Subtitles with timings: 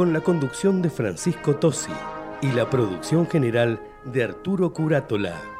[0.00, 1.92] con la conducción de Francisco Tosi
[2.40, 5.59] y la producción general de Arturo Curátola.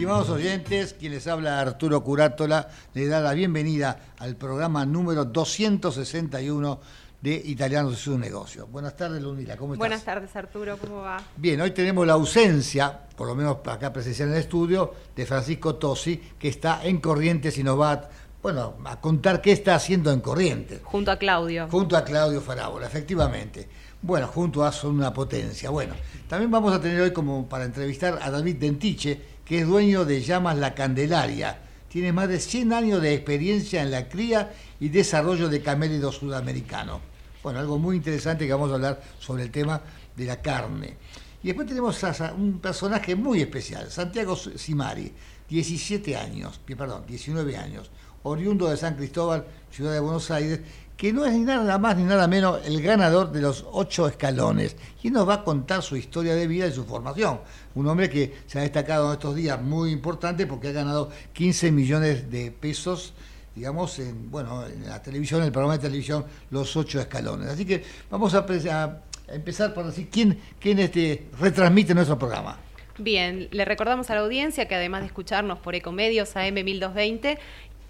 [0.00, 6.80] Estimados oyentes, quien les habla Arturo Curátola, le da la bienvenida al programa número 261
[7.20, 8.66] de Italianos y sus negocios.
[8.70, 9.78] Buenas tardes, Lunila, ¿cómo estás?
[9.86, 11.22] Buenas tardes, Arturo, ¿cómo va?
[11.36, 15.74] Bien, hoy tenemos la ausencia, por lo menos acá presencial en el estudio, de Francisco
[15.74, 18.10] Tosi, que está en Corrientes y nos va a,
[18.42, 20.80] bueno, a contar qué está haciendo en Corrientes.
[20.82, 21.68] Junto a Claudio.
[21.70, 23.68] Junto a Claudio Farábola, efectivamente.
[24.00, 25.68] Bueno, junto a Son una Potencia.
[25.68, 25.92] Bueno,
[26.26, 30.22] también vamos a tener hoy como para entrevistar a David Dentiche, que es dueño de
[30.22, 31.58] Llamas La Candelaria.
[31.88, 37.00] Tiene más de 100 años de experiencia en la cría y desarrollo de camélidos sudamericanos.
[37.42, 39.80] Bueno, algo muy interesante que vamos a hablar sobre el tema
[40.16, 40.96] de la carne.
[41.42, 45.12] Y después tenemos a un personaje muy especial, Santiago Simari,
[45.48, 47.90] 17 años, perdón, 19 años,
[48.22, 50.60] oriundo de San Cristóbal, ciudad de Buenos Aires,
[50.96, 54.76] que no es ni nada más ni nada menos el ganador de los ocho escalones.
[55.02, 57.40] Y nos va a contar su historia de vida y su formación.
[57.74, 61.72] Un hombre que se ha destacado en estos días muy importante porque ha ganado 15
[61.72, 63.14] millones de pesos
[63.54, 67.48] digamos, en, bueno, en la televisión, en el programa de televisión, Los Ocho Escalones.
[67.48, 68.46] Así que vamos a,
[69.28, 72.58] empezar por decir quién, quién este, retransmite nuestro programa.
[72.98, 77.38] Bien, le recordamos a la audiencia que además de escucharnos por Ecomedios AM 1220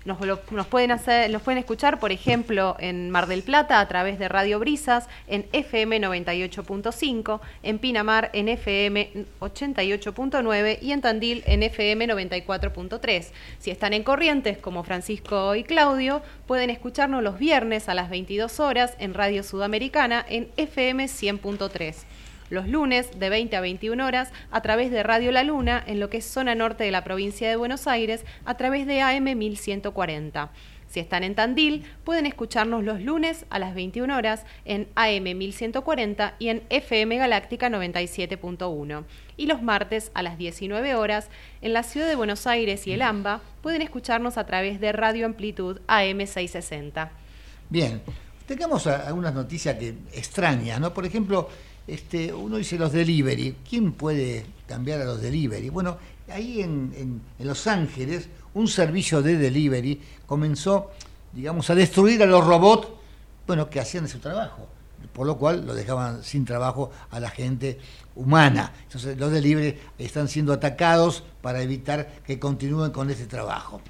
[0.04, 4.28] nos, pueden hacer, nos pueden escuchar, por ejemplo, en Mar del Plata a través de
[4.28, 12.08] Radio Brisas, en FM 98.5, en Pinamar en FM 88.9 y en Tandil en FM
[12.08, 13.26] 94.3.
[13.58, 18.58] Si están en Corrientes, como Francisco y Claudio, pueden escucharnos los viernes a las 22
[18.60, 22.04] horas en Radio Sudamericana en FM 100.3
[22.50, 26.10] los lunes de 20 a 21 horas a través de Radio La Luna en lo
[26.10, 30.50] que es zona norte de la provincia de Buenos Aires a través de AM 1140.
[30.90, 36.34] Si están en Tandil, pueden escucharnos los lunes a las 21 horas en AM 1140
[36.40, 39.04] y en FM Galáctica 97.1.
[39.36, 41.28] Y los martes a las 19 horas
[41.62, 45.26] en la ciudad de Buenos Aires y el AMBA pueden escucharnos a través de Radio
[45.26, 47.12] Amplitud AM 660.
[47.68, 48.02] Bien,
[48.46, 50.92] tengamos algunas noticias que extrañas, ¿no?
[50.92, 51.48] Por ejemplo,
[51.86, 53.56] este, uno dice los delivery.
[53.68, 55.68] ¿Quién puede cambiar a los delivery?
[55.68, 55.98] Bueno,
[56.28, 60.90] ahí en, Los Ángeles, un servicio de delivery comenzó,
[61.32, 62.88] digamos, a destruir a los robots,
[63.46, 64.68] bueno, que hacían su trabajo.
[65.12, 67.78] Por lo cual lo dejaban sin trabajo a la gente
[68.14, 68.72] humana.
[68.84, 73.80] Entonces los delivery están siendo atacados para evitar que continúen con ese trabajo.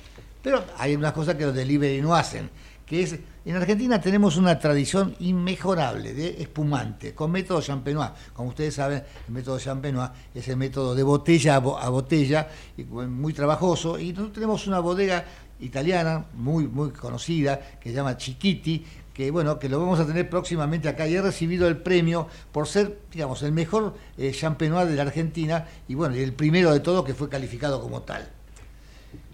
[0.42, 2.48] Pero hay unas cosas que los delivery no hacen
[2.90, 3.14] que es,
[3.50, 8.10] en Argentina tenemos una tradición inmejorable de espumante, con método champenois.
[8.32, 12.48] Como ustedes saben, el método champenois es el método de botella a, botella,
[12.88, 15.24] muy trabajoso, y tenemos una bodega
[15.58, 20.30] italiana muy, muy conocida, que se llama Chiquiti, que bueno, que lo vamos a tener
[20.30, 24.94] próximamente acá y he recibido el premio por ser, digamos, el mejor eh, champenois de
[24.94, 28.39] la Argentina y bueno, el primero de todo que fue calificado como tal.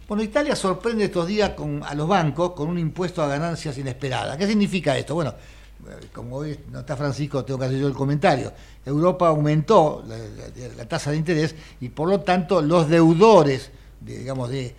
[0.08, 1.52] Bueno, Italia sorprende estos días
[1.84, 4.36] a los bancos con un impuesto a ganancias inesperada.
[4.36, 5.16] ¿Qué significa esto?
[5.16, 5.34] Bueno,
[5.88, 8.52] eh, como hoy no está Francisco, tengo que hacer yo el comentario.
[8.84, 10.04] Europa aumentó
[10.76, 14.76] la, tasa de interés y por lo tanto los deudores, digamos, de,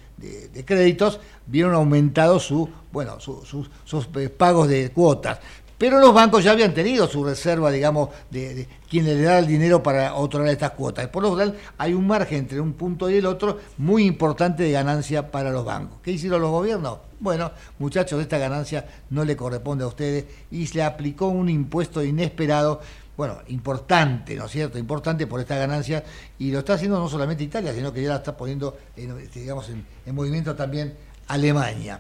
[0.65, 3.69] créditos vieron aumentado su, bueno, sus,
[4.15, 5.39] eh, pagos de cuotas.
[5.77, 9.83] Pero los bancos ya habían tenido su reserva, digamos, de, quien le da el dinero
[9.83, 11.07] para otorgar estas cuotas.
[11.07, 14.71] Por lo tanto, hay un margen entre un punto y el otro muy importante de
[14.71, 15.99] ganancia para los bancos.
[16.01, 16.97] ¿Qué hicieron los gobiernos?
[17.19, 22.81] Bueno, muchachos, esta ganancia no le corresponde a ustedes y se aplicó un impuesto inesperado
[23.17, 24.77] bueno, importante, ¿no es cierto?
[24.77, 26.03] Importante por esta ganancia
[26.37, 29.39] y lo está haciendo no solamente Italia, sino que ya la está poniendo, en, este,
[29.39, 30.95] digamos, en, movimiento también
[31.27, 31.99] Alemania.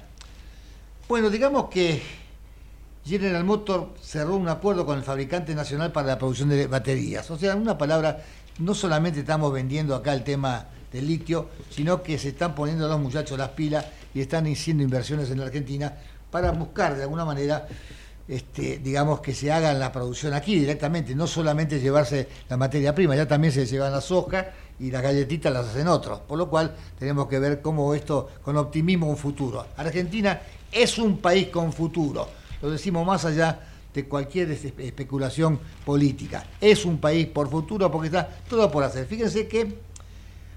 [1.09, 2.03] Bueno, digamos que
[3.07, 7.31] General Motors cerró un acuerdo con el fabricante nacional para la producción de baterías.
[7.31, 8.21] O sea, en una palabra,
[8.59, 12.99] no solamente estamos vendiendo acá el tema del litio, sino que se están poniendo los
[12.99, 15.93] muchachos las pilas y están haciendo inversiones en la Argentina
[16.29, 17.67] para buscar de alguna manera
[18.27, 23.15] este, digamos, que se haga la producción aquí directamente, no solamente llevarse la materia prima,
[23.15, 24.47] ya también se llevan la soja
[24.79, 28.57] y las galletitas las hacen otros, por lo cual tenemos que ver cómo esto, con
[28.57, 29.65] optimismo, un futuro.
[29.77, 32.27] Argentina es un país con futuro,
[32.61, 33.59] lo decimos más allá
[33.93, 36.45] de cualquier especulación política.
[36.61, 39.05] Es un país por futuro porque está todo por hacer.
[39.05, 39.79] Fíjense que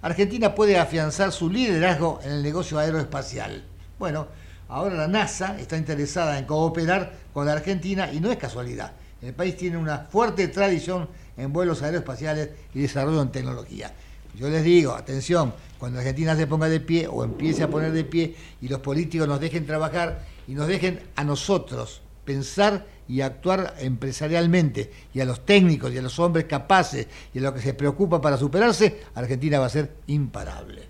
[0.02, 3.64] Argentina puede afianzar su liderazgo en el negocio aeroespacial.
[3.98, 4.26] Bueno,
[4.70, 8.92] Ahora la NASA está interesada en cooperar con la Argentina y no es casualidad.
[9.20, 13.92] El país tiene una fuerte tradición en vuelos aeroespaciales y desarrollo en tecnología.
[14.38, 18.04] Yo les digo, atención, cuando Argentina se ponga de pie o empiece a poner de
[18.04, 23.74] pie y los políticos nos dejen trabajar y nos dejen a nosotros pensar y actuar
[23.80, 27.74] empresarialmente y a los técnicos y a los hombres capaces y a los que se
[27.74, 30.82] preocupa para superarse, Argentina va a ser imparable.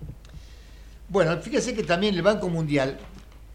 [1.09, 2.99] Bueno, fíjese que también el Banco Mundial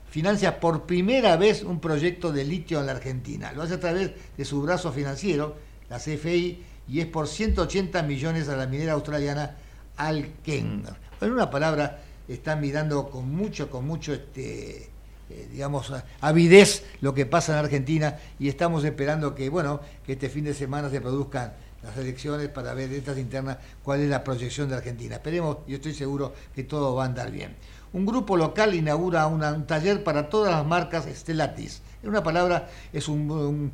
[0.10, 3.52] financia por primera vez un proyecto de litio en la Argentina.
[3.52, 5.56] Lo hace a través de su brazo financiero,
[5.90, 9.58] la CFI, y es por 180 millones a la minera australiana
[9.98, 10.84] Alken.
[11.22, 14.90] En una palabra, están mirando con mucho, con mucho, este,
[15.30, 15.92] eh, digamos,
[16.22, 20.54] avidez lo que pasa en Argentina y estamos esperando que, bueno, que este fin de
[20.54, 25.16] semana se produzcan las elecciones para ver estas internas cuál es la proyección de Argentina.
[25.16, 27.56] Esperemos, y estoy seguro que todo va a andar bien
[27.96, 31.82] un grupo local inaugura un taller para todas las marcas Stellatis.
[32.04, 33.72] En una palabra, es un,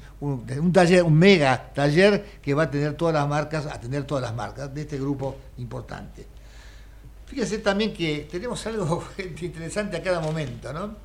[0.71, 4.36] taller, un mega taller que va a tener todas las marcas, a tener todas las
[4.36, 6.27] marcas de este grupo importante.
[7.25, 9.03] Fíjense también que tenemos algo
[9.42, 10.98] interesante a cada momento, ¿no?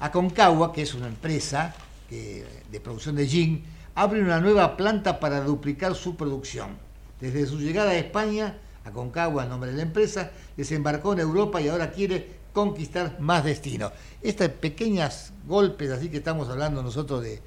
[0.00, 1.74] Aconcagua, que es una empresa
[2.10, 3.64] de producción de gin,
[3.94, 6.76] abre una nueva planta para duplicar su producción.
[7.20, 11.68] Desde su llegada a España, Aconcagua, en nombre de la empresa, desembarcó en Europa y
[11.68, 13.92] ahora quiere conquistar más destinos.
[14.22, 17.40] Estos pequeños golpes, así que estamos hablando nosotros de,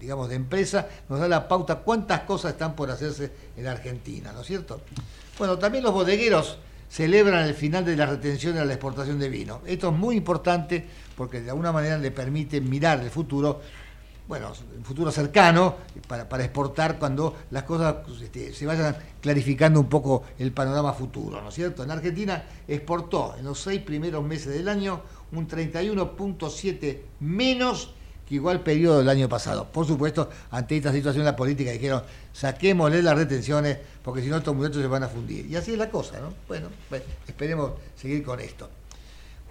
[0.00, 4.40] digamos, de empresa, nos da la pauta cuántas cosas están por hacerse en Argentina, ¿no
[4.40, 4.80] es cierto?
[5.38, 6.58] Bueno, también los bodegueros
[6.88, 9.60] celebran el final de la retención de la exportación de vino.
[9.66, 10.86] Esto es muy importante
[11.16, 13.60] porque de alguna manera le permite mirar el futuro
[14.28, 15.76] bueno, un futuro cercano
[16.06, 21.48] para, exportar cuando las cosas este, se vayan clarificando un poco el panorama futuro, ¿no
[21.48, 21.82] es cierto?
[21.82, 25.02] En Argentina exportó en los seis primeros meses del año
[25.32, 27.94] un 31.7 menos
[28.28, 29.66] que igual periodo del año pasado.
[29.70, 32.02] Por supuesto, ante esta situación la política dijeron,
[32.32, 35.46] saquémosle las retenciones porque si no estos muchachos se van a fundir.
[35.46, 36.32] Y así es la cosa, ¿no?
[36.46, 38.70] Bueno, pues, esperemos seguir con esto.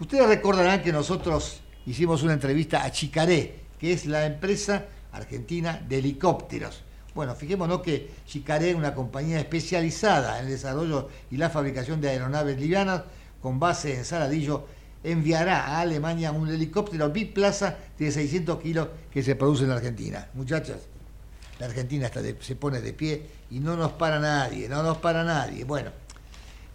[0.01, 5.99] Ustedes recordarán que nosotros hicimos una entrevista a Chicaré, que es la empresa argentina de
[5.99, 6.81] helicópteros.
[7.13, 12.09] Bueno, fijémonos que Chicaré es una compañía especializada en el desarrollo y la fabricación de
[12.09, 13.03] aeronaves livianas
[13.43, 14.65] con base en Saladillo,
[15.03, 20.27] enviará a Alemania un helicóptero biplaza de 600 kilos que se produce en la Argentina.
[20.33, 20.79] Muchachas,
[21.59, 25.63] la Argentina se pone de pie y no nos para nadie, no nos para nadie.
[25.63, 25.91] Bueno,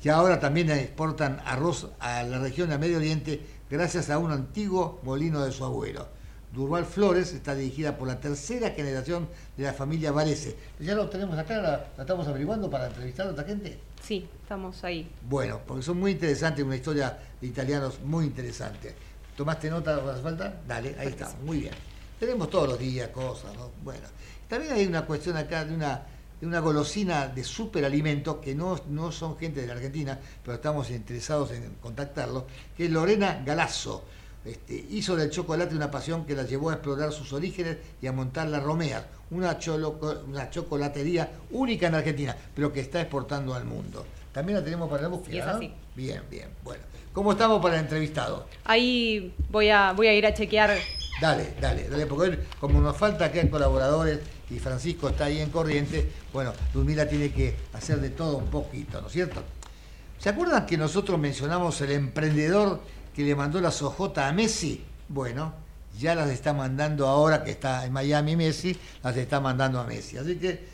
[0.03, 5.00] y ahora también exportan arroz a la región del Medio Oriente gracias a un antiguo
[5.03, 6.07] molino de su abuelo.
[6.53, 10.57] Durval Flores está dirigida por la tercera generación de la familia Varese.
[10.79, 11.61] ¿Ya lo tenemos acá?
[11.61, 13.79] ¿La, estamos averiguando para entrevistar a otra gente?
[14.03, 15.11] Sí, estamos ahí.
[15.29, 18.95] Bueno, porque son muy interesantes, una historia de italianos muy interesante.
[19.37, 19.97] ¿Tomaste nota?
[19.97, 20.61] ¿Hace falta?
[20.67, 21.75] Dale, ahí estamos, muy bien.
[22.19, 23.73] Tenemos todos los días cosas, ¿no?
[23.85, 24.07] Bueno,
[24.49, 26.03] también hay una cuestión acá de una,
[26.40, 30.90] de una golosina de superalimento que no, no son gente de la Argentina, pero estamos
[30.90, 34.05] interesados en contactarlo, que es Lorena Galazo
[34.47, 38.12] este, hizo del chocolate una pasión que la llevó a explorar sus orígenes y a
[38.12, 39.59] montar la Romea, una,
[40.28, 44.07] una chocolatería única en Argentina, pero que está exportando al mundo.
[44.33, 45.59] También la tenemos para la búsqueda.
[45.97, 46.49] Bien, bien.
[46.62, 48.47] Bueno, ¿cómo estamos para el entrevistado?
[48.64, 50.78] Ahí voy a, voy a ir a chequear.
[51.21, 55.50] Dale, dale, dale, porque como nos falta que hay colaboradores y Francisco está ahí en
[55.50, 59.43] corriente, bueno, Ludmila tiene que hacer de todo un poquito, ¿no es cierto?
[60.19, 62.81] ¿Se acuerdan que nosotros mencionamos el emprendedor
[63.15, 64.85] que le mandó la sojota a Messi?
[65.09, 65.53] Bueno,
[65.99, 70.19] ya las está mandando ahora que está en Miami Messi, las está mandando a Messi.
[70.19, 70.65] Así que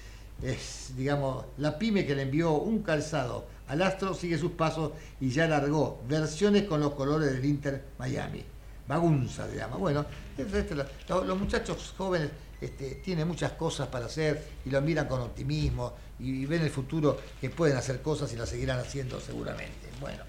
[0.43, 5.31] es, digamos, la pyme que le envió un calzado al Astro sigue sus pasos y
[5.31, 8.45] ya largó versiones con los colores del Inter Miami.
[8.87, 9.77] Bagunza se llama.
[9.77, 10.05] Bueno,
[10.37, 12.31] este, los muchachos jóvenes
[12.63, 17.19] este, tienen muchas cosas para hacer y lo miran con optimismo y, ven el futuro
[17.41, 19.89] que pueden hacer cosas y las seguirán haciendo seguramente.
[20.01, 20.23] Bueno,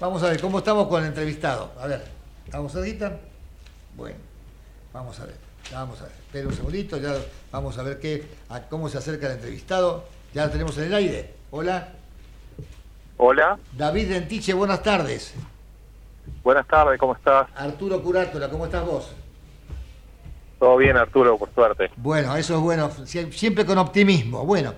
[0.00, 1.72] vamos a ver cómo estamos con el entrevistado.
[1.78, 2.02] A ver,
[2.46, 3.20] ¿estamos cerquita?
[3.94, 4.16] Bueno,
[4.94, 5.36] vamos a ver.
[5.70, 6.12] vamos a ver.
[6.12, 7.14] Espera un segundito, ya
[7.52, 10.06] vamos a ver qué, a cómo se acerca el entrevistado.
[10.32, 11.34] Ya lo tenemos en el aire.
[11.50, 11.92] Hola.
[13.18, 13.58] Hola.
[13.76, 15.34] David Dentiche, buenas tardes.
[16.42, 17.48] Buenas tardes, ¿cómo estás?
[17.54, 19.12] Arturo Curátola, ¿cómo estás vos?
[20.64, 21.90] Todo bien, Arturo, por suerte.
[21.94, 24.46] Bueno, eso es bueno, siempre con optimismo.
[24.46, 24.72] Bueno,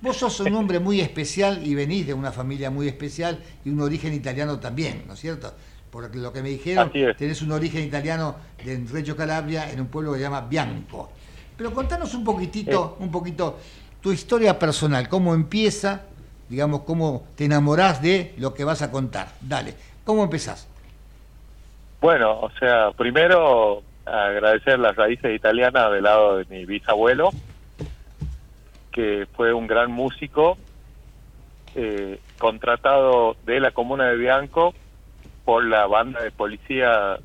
[0.00, 3.80] vos sos un hombre muy especial y venís de una familia muy especial y un
[3.80, 5.52] origen italiano también, ¿no es cierto?
[5.90, 10.12] Por lo que me dijeron, tenés un origen italiano de Reggio Calabria en un pueblo
[10.12, 11.10] que se llama Bianco.
[11.56, 13.58] Pero contanos un poquitito, un poquito
[14.00, 16.02] tu historia personal, cómo empieza
[16.48, 19.32] digamos, cómo te enamorás de lo que vas a contar.
[19.40, 19.74] Dale,
[20.04, 20.68] ¿cómo empezás?
[22.00, 27.30] Bueno, o sea, primero agradecer las raíces italianas del lado de mi bisabuelo,
[28.92, 30.56] que fue un gran músico,
[31.74, 34.74] eh, contratado de la comuna de Bianco
[35.44, 37.18] por la banda de policía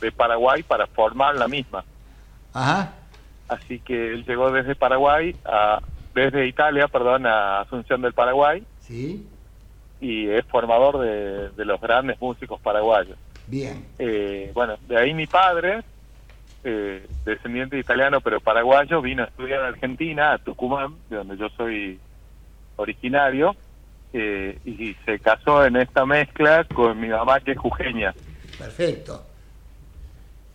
[0.00, 1.84] de Paraguay para formar la misma.
[2.52, 2.94] Ajá.
[3.48, 5.80] Así que él llegó desde Paraguay a
[6.14, 8.64] desde Italia, perdón, a Asunción del Paraguay.
[8.80, 9.26] Sí.
[10.00, 13.16] Y es formador de, los grandes músicos paraguayos.
[13.46, 13.84] Bien.
[13.98, 15.82] Eh, bueno, de ahí mi padre,
[16.64, 21.48] eh, descendiente italiano pero paraguayo, vino a estudiar a Argentina, a Tucumán, de donde yo
[21.50, 21.98] soy
[22.76, 23.56] originario,
[24.12, 28.12] eh, y se casó en esta mezcla con mi mamá que es jujeña.
[28.58, 29.24] Perfecto.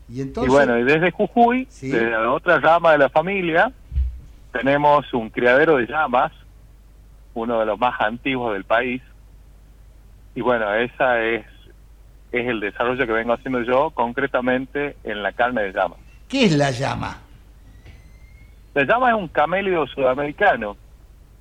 [0.10, 0.52] Y entonces.
[0.52, 3.72] Y bueno, y desde Jujuy, de la otra rama de la familia,
[4.52, 6.32] tenemos un criadero de llamas,
[7.34, 9.02] uno de los más antiguos del país.
[10.36, 11.46] Y bueno, esa es,
[12.40, 15.96] es el desarrollo que vengo haciendo yo concretamente en la carne de llama.
[16.28, 17.18] ¿Qué es la llama?
[18.74, 20.76] La llama es un camelio sudamericano.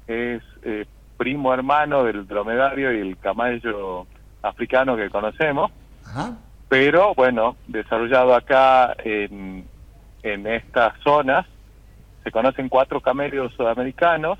[0.06, 0.86] Es eh,
[1.16, 4.06] primo hermano del dromedario y el camello
[4.42, 5.72] africano que conocemos.
[6.68, 9.64] Pero bueno, desarrollado acá en,
[10.22, 11.46] en estas zonas
[12.22, 14.38] se conocen cuatro camelios sudamericanos,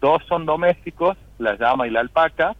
[0.00, 2.56] dos son domésticos, la llama y la alpaca,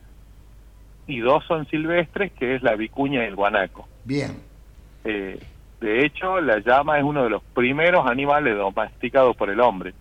[1.07, 3.87] y dos son silvestres, que es la vicuña y el guanaco.
[4.05, 4.41] Bien.
[5.05, 5.39] Eh,
[5.81, 9.95] de hecho, la llama es uno de los primeros animales domesticados por el hombre.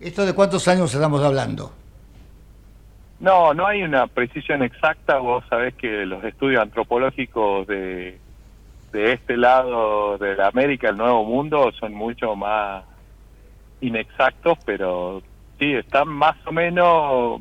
[0.00, 1.72] ¿Esto de cuántos años estamos hablando?
[3.20, 5.18] No, no hay una precisión exacta.
[5.18, 8.18] Vos sabés que los estudios antropológicos de,
[8.92, 12.84] de este lado de la América, el Nuevo Mundo, son mucho más
[13.80, 15.22] inexactos, pero
[15.58, 17.40] sí, están más o menos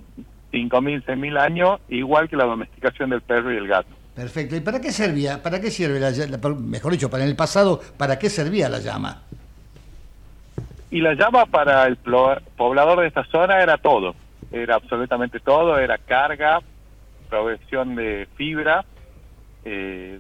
[0.54, 3.90] 5.000, 6.000 años, igual que la domesticación del perro y el gato.
[4.16, 4.56] Perfecto.
[4.56, 5.42] ¿Y para qué servía?
[5.42, 6.12] ¿Para qué sirve la,
[6.56, 9.24] mejor dicho, para en el pasado, para qué servía la llama?
[10.92, 14.14] Y la llama para el poblador de esta zona era todo,
[14.52, 16.62] era absolutamente todo, era carga,
[17.28, 18.86] provisión de fibra,
[19.66, 20.20] eh,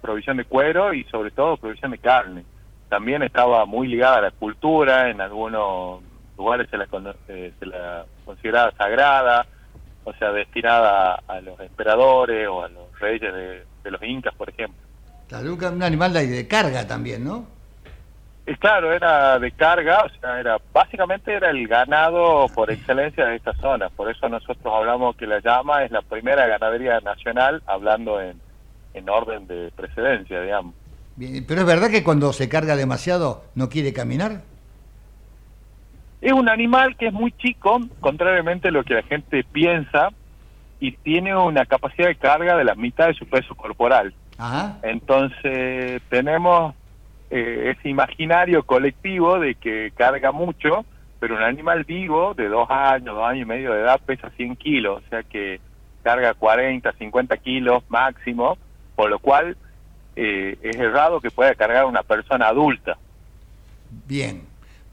[0.00, 2.44] provisión de cuero y sobre todo provisión de carne
[2.88, 6.02] también estaba muy ligada a la cultura, en algunos
[6.38, 6.86] lugares se la,
[7.28, 9.46] eh, se la consideraba sagrada,
[10.04, 14.80] o sea, destinada a, los emperadores o a los reyes de, los incas, por ejemplo.
[15.28, 17.46] Claro, un animal de carga también, ¿no?
[18.46, 23.36] Y claro, era de carga, o sea, era básicamente era el ganado por excelencia de
[23.36, 23.90] esta zona.
[23.90, 28.40] Por eso nosotros hablamos que la llama es la primera ganadería nacional, hablando en,
[28.94, 30.74] en orden de precedencia, digamos
[31.46, 34.42] pero es verdad que cuando se carga demasiado no quiere caminar.
[36.20, 40.10] Es un animal que es muy chico, contrariamente a lo que la gente piensa,
[40.80, 44.14] y tiene una capacidad de carga de la mitad de su peso corporal.
[44.82, 46.74] Entonces tenemos
[47.30, 50.84] eh, ese imaginario colectivo de que carga mucho,
[51.18, 54.56] pero un animal vivo de dos años, dos años y medio de edad pesa 100
[54.56, 55.60] kilos, o sea que
[56.04, 58.56] carga 40, 50 kilos máximo,
[58.94, 59.56] por lo cual
[60.14, 62.96] eh, es errado que pueda cargar una persona adulta.
[64.06, 64.42] Bien,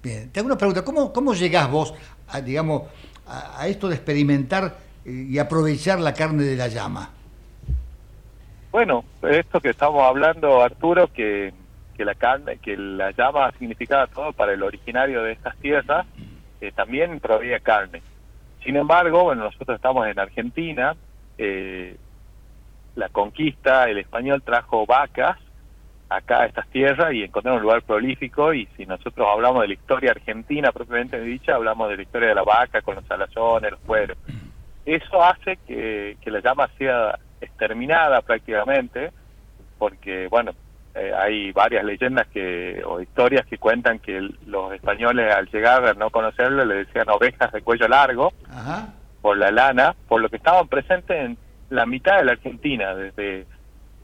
[0.05, 0.31] bien.
[0.31, 1.93] Te hago una pregunta, ¿cómo, cómo llegás vos,
[2.29, 2.83] a, digamos,
[3.27, 7.09] a, esto de experimentar eh, y aprovechar la carne de la llama?
[8.71, 11.53] Bueno, esto que estamos hablando, Arturo, que,
[11.97, 16.05] la carne, que la llama significaba todo para el originario de estas tierras,
[16.61, 18.01] eh, también proveía carne.
[18.63, 20.95] Sin embargo, bueno, nosotros estamos en Argentina,
[21.37, 21.95] eh,
[22.95, 25.37] la conquista, el español trajo vacas
[26.09, 29.73] acá a estas tierras y encontraron un lugar prolífico y si nosotros hablamos de la
[29.73, 33.79] historia argentina propiamente dicha, hablamos de la historia de la vaca con los alazones, los
[33.81, 34.17] cueros.
[34.85, 39.11] Eso hace que, la llama sea exterminada prácticamente
[39.77, 40.51] porque, bueno,
[40.93, 45.93] eh, hay varias leyendas que o historias que cuentan que los españoles al llegar a
[45.93, 48.31] no conocerlo le decían ovejas de cuello largo
[49.21, 51.37] por la lana, por lo que estaban presentes en
[51.69, 53.45] la mitad de la Argentina, desde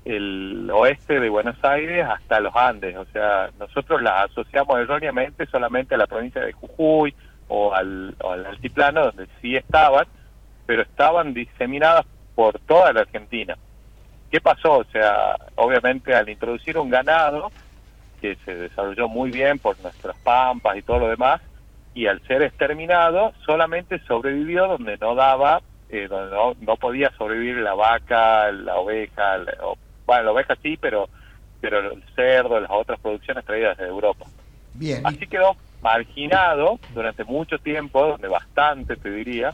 [0.06, 2.96] el oeste de Buenos Aires hasta los Andes.
[2.98, 7.14] O sea, nosotros las asociamos erróneamente solamente a la provincia de Jujuy
[7.48, 8.16] o al,
[8.48, 10.06] altiplano, donde sí estaban,
[10.66, 13.58] pero estaban diseminadas por toda la Argentina.
[14.32, 14.80] ¿Qué pasó?
[14.80, 17.52] O sea, obviamente al introducir un ganado
[18.22, 21.42] que se desarrolló muy bien por nuestras pampas y todo lo demás,
[21.94, 27.74] y al ser exterminado solamente sobrevivió donde no daba, eh, donde no, podía sobrevivir la
[27.74, 29.40] vaca, la oveja,
[30.06, 31.10] bueno, la oveja sí, pero
[31.60, 34.26] pero el cerdo, las otras producciones traídas de Europa.
[34.74, 35.06] Bien.
[35.06, 39.54] Así quedó marginado durante mucho tiempo, donde bastante te diría,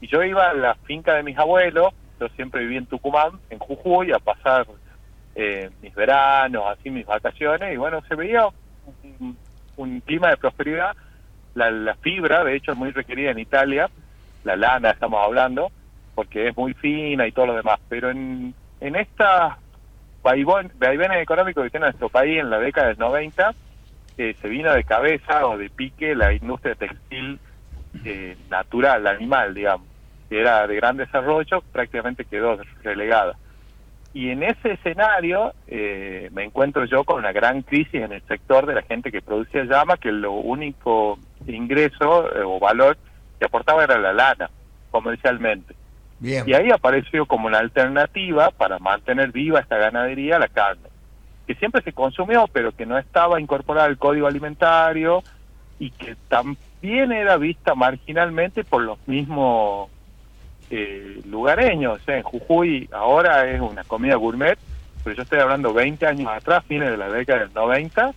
[0.00, 3.58] y yo iba a la finca de mis abuelos, yo siempre viví en Tucumán, en
[3.58, 4.66] Jujuy, a pasar
[5.34, 8.46] eh, mis veranos, así mis vacaciones, y bueno, se veía
[9.76, 10.94] un clima de prosperidad
[11.54, 13.90] la, fibra, de hecho, es muy requerida en Italia,
[14.44, 15.70] la lana estamos hablando,
[16.14, 19.58] porque es muy fina y todo lo demás, pero en, en esta
[20.22, 23.54] vaivenes económicos que tiene nuestro país en la década del 90,
[24.18, 27.38] eh, se vino de cabeza o de pique la industria textil
[28.04, 29.86] eh, natural, animal, digamos,
[30.28, 33.36] que era de gran desarrollo, prácticamente quedó relegada.
[34.12, 38.66] Y en ese escenario eh, me encuentro yo con una gran crisis en el sector
[38.66, 42.96] de la gente que producía llama, que lo único ingreso eh, o valor
[43.38, 44.50] que aportaba era la lana,
[44.90, 45.74] comercialmente.
[46.22, 50.88] Y ahí apareció como una alternativa para mantener viva esta ganadería la carne,
[51.46, 55.22] que siempre se consumió, pero que no estaba incorporada al código alimentario
[55.78, 59.88] y que también era vista marginalmente por los mismos
[60.70, 62.00] eh, lugareños.
[62.06, 64.58] En Jujuy ahora es una comida gourmet,
[65.02, 68.12] pero yo estoy hablando 20 años atrás, fines de la década del 90,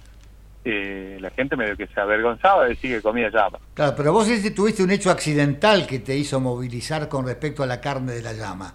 [0.65, 3.59] eh, la gente medio que se avergonzaba de decir que comía llama.
[3.73, 7.81] Claro, pero vos tuviste un hecho accidental que te hizo movilizar con respecto a la
[7.81, 8.73] carne de la llama.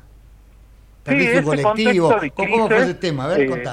[1.07, 2.15] Sí, colectivo?
[2.35, 3.25] ¿Cómo fue ese tema?
[3.25, 3.65] A ver, eh,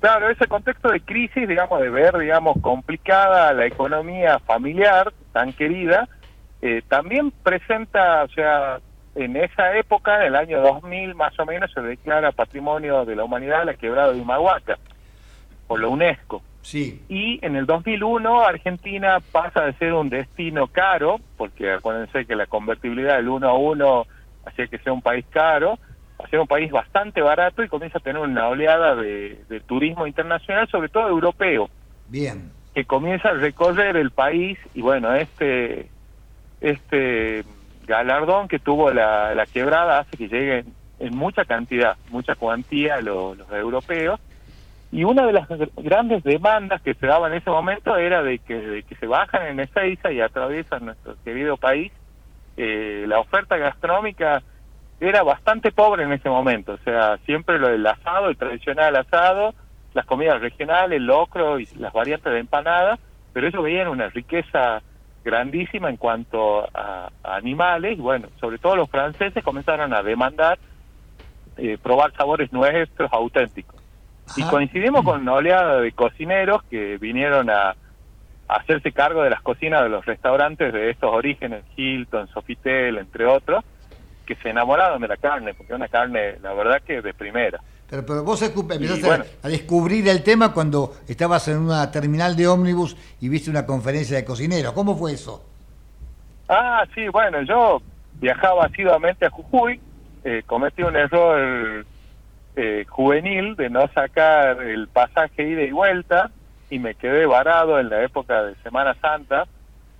[0.00, 6.08] Claro, ese contexto de crisis, digamos, de ver, digamos, complicada la economía familiar tan querida,
[6.62, 8.78] eh, también presenta, o sea,
[9.16, 13.24] en esa época, en el año 2000 más o menos, se declara Patrimonio de la
[13.24, 14.78] Humanidad la quebrada de Humahuaca
[15.66, 16.42] por la UNESCO.
[16.68, 17.00] Sí.
[17.08, 22.44] Y en el 2001 Argentina pasa de ser un destino caro, porque acuérdense que la
[22.44, 24.06] convertibilidad del uno a uno
[24.44, 25.78] hacía que sea un país caro,
[26.22, 30.06] a ser un país bastante barato y comienza a tener una oleada de, de turismo
[30.06, 31.70] internacional, sobre todo europeo.
[32.06, 32.52] Bien.
[32.74, 35.88] Que comienza a recorrer el país y bueno, este
[36.60, 37.46] este
[37.86, 40.66] galardón que tuvo la, la quebrada hace que lleguen
[40.98, 44.20] en mucha cantidad, mucha cuantía los, los europeos.
[44.90, 45.46] Y una de las
[45.76, 49.60] grandes demandas que se daba en ese momento era de que, que se bajan en
[49.60, 51.92] Ezeiza y atraviesan nuestro querido país.
[52.56, 54.42] Eh, la oferta gastronómica
[55.00, 59.54] era bastante pobre en ese momento, o sea, siempre lo del asado, el tradicional asado,
[59.94, 62.98] las comidas regionales, el locro y las variantes de empanada,
[63.32, 64.82] pero ellos veían una riqueza
[65.24, 70.58] grandísima en cuanto a, animales, bueno, sobre todo los franceses comenzaron a demandar
[71.56, 73.77] eh, probar sabores nuestros auténticos.
[74.36, 77.74] Y coincidimos con una oleada de cocineros que vinieron a,
[78.48, 83.62] hacerse cargo de las cocinas de los restaurantes de estos orígenes, Hilton, Sofitel, entre otros,
[84.26, 87.60] que se enamoraron de la carne, porque es una carne, la verdad que de primera.
[87.88, 89.10] Pero, pero vos empezaste
[89.42, 94.16] a, descubrir el tema cuando estabas en una terminal de ómnibus y viste una conferencia
[94.16, 94.72] de cocineros.
[94.72, 95.44] ¿Cómo fue eso?
[96.48, 97.80] Ah, sí, bueno, yo
[98.14, 99.80] viajaba asiduamente a Jujuy,
[100.24, 101.86] eh, cometí un error
[102.58, 106.30] eh, juvenil de no sacar el pasaje ida y vuelta
[106.70, 109.46] y me quedé varado en la época de Semana Santa.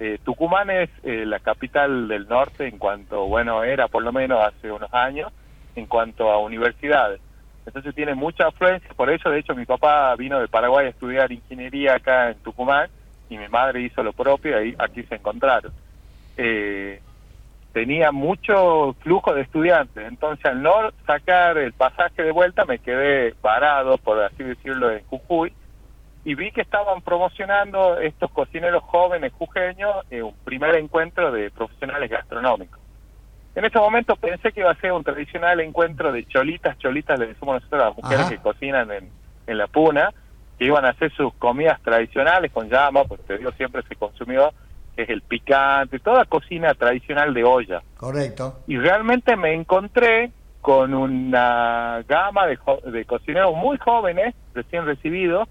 [0.01, 4.71] Eh, Tucumán es la capital del norte en cuanto, bueno, era por lo menos hace
[4.71, 5.33] unos años,
[5.75, 7.21] en cuanto a universidades
[7.69, 11.31] entonces tiene mucha afluencia, por eso de hecho mi papá vino de Paraguay a estudiar
[11.31, 12.89] ingeniería acá en Tucumán
[13.29, 15.71] y mi madre hizo lo propio y aquí se encontraron.
[16.39, 17.01] Eh,
[17.73, 23.35] tenía mucho flujo de estudiantes, entonces al no sacar el pasaje de vuelta me quedé
[23.35, 25.53] parado, por así decirlo, en Jujuy.
[26.25, 32.11] Y vi que estaban promocionando estos cocineros jóvenes jujeños en un primer encuentro de profesionales
[32.11, 32.81] gastronómicos.
[33.55, 37.29] En ese momento pensé que iba a ser un tradicional encuentro de cholitas, cholitas le
[37.29, 39.11] decimos nosotros a las mujeres que cocinan en,
[39.47, 40.13] en la puna,
[40.59, 44.53] que iban a hacer sus comidas tradicionales con llama, pues te digo, siempre se consumió,
[45.03, 47.83] es el picante, toda cocina tradicional de olla.
[47.97, 48.61] Correcto.
[48.67, 52.59] Y realmente me encontré con una gama de,
[52.91, 55.49] de cocineros muy jóvenes, recién recibidos,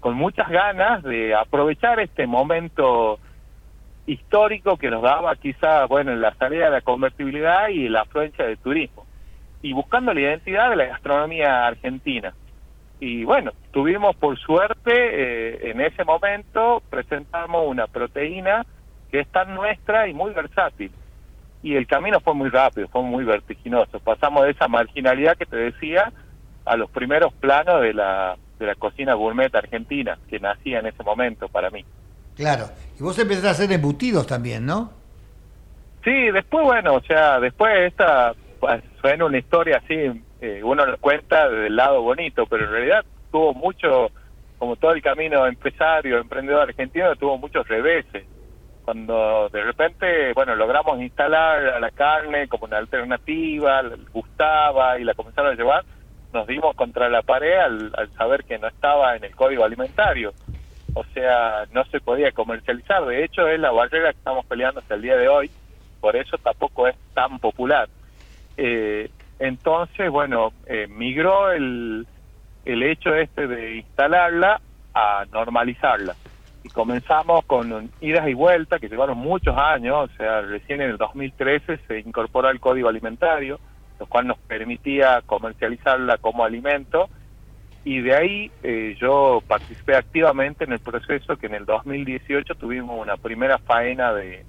[0.00, 3.18] con muchas ganas de aprovechar este momento
[4.06, 8.46] histórico que nos daba quizá, bueno, en la salida de la convertibilidad y la afluencia
[8.46, 9.04] del turismo,
[9.62, 12.32] y buscando la identidad de la gastronomía argentina.
[13.00, 18.64] Y bueno, tuvimos por suerte, eh, en ese momento presentamos una proteína
[19.10, 20.90] que es tan nuestra y muy versátil.
[21.62, 23.98] Y el camino fue muy rápido, fue muy vertiginoso.
[24.00, 26.12] Pasamos de esa marginalidad que te decía
[26.64, 31.02] a los primeros planos de la, de la cocina gourmet argentina que nacía en ese
[31.02, 31.84] momento para mí.
[32.36, 32.66] Claro.
[32.98, 34.92] Y vos empezaste a hacer embutidos también, ¿no?
[36.04, 40.98] Sí, después, bueno, o sea, después esta pues, suena una historia así, eh, uno lo
[40.98, 44.10] cuenta del lado bonito, pero en realidad tuvo mucho,
[44.58, 48.24] como todo el camino empresario, emprendedor argentino, tuvo muchos reveses.
[48.86, 53.82] Cuando de repente, bueno, logramos instalar a la carne como una alternativa,
[54.14, 55.84] gustaba y la comenzaron a llevar,
[56.32, 60.32] nos dimos contra la pared al saber que no estaba en el código alimentario
[60.96, 63.04] o sea, no se podía comercializar.
[63.04, 65.50] De hecho, es la barrera que estamos peleando hasta el día de hoy,
[66.00, 67.86] por eso tampoco es tan popular.
[68.56, 72.06] Eh, entonces, bueno, eh, migró el,
[72.64, 74.58] el hecho este de instalarla
[74.94, 76.16] a normalizarla.
[76.66, 80.96] Y comenzamos con idas y vueltas que llevaron muchos años, o sea, recién en el
[80.96, 83.60] 2013 se incorporó al Código Alimentario,
[84.00, 87.08] lo cual nos permitía comercializarla como alimento
[87.84, 93.00] y de ahí eh, yo participé activamente en el proceso que en el 2018 tuvimos
[93.00, 94.44] una primera faena de,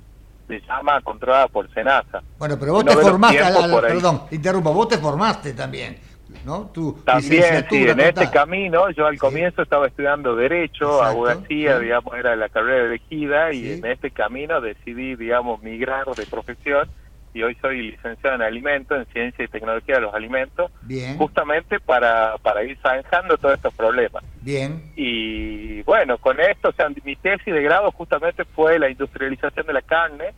[0.67, 2.23] llama controlada por Senasa.
[2.39, 3.43] Bueno, pero vos te formaste,
[3.82, 5.99] perdón, interrumpo, vos te formaste también.
[6.46, 6.70] ¿No?
[6.74, 12.36] Tu También, sí, en este camino, yo al comienzo estaba estudiando Derecho, abogacía, digamos, era
[12.36, 16.90] la carrera elegida, y en este camino decidí, digamos, migrar de profesión
[17.34, 20.72] y hoy soy licenciado en alimentos, en ciencia y tecnología de los alimentos,
[21.18, 24.24] justamente para, para ir zanjando todos estos problemas.
[24.42, 24.92] Bien.
[24.96, 29.74] Y bueno, con esto, o sea, mi tesis de grado justamente fue la industrialización de
[29.74, 30.34] la carne,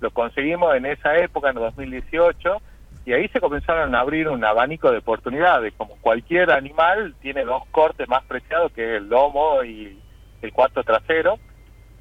[0.00, 2.60] lo conseguimos en esa época, en 2018,
[3.06, 7.64] y ahí se comenzaron a abrir un abanico de oportunidades, como cualquier animal tiene dos
[7.70, 9.98] cortes más preciados, que es el lomo y
[10.40, 11.38] el cuarto trasero,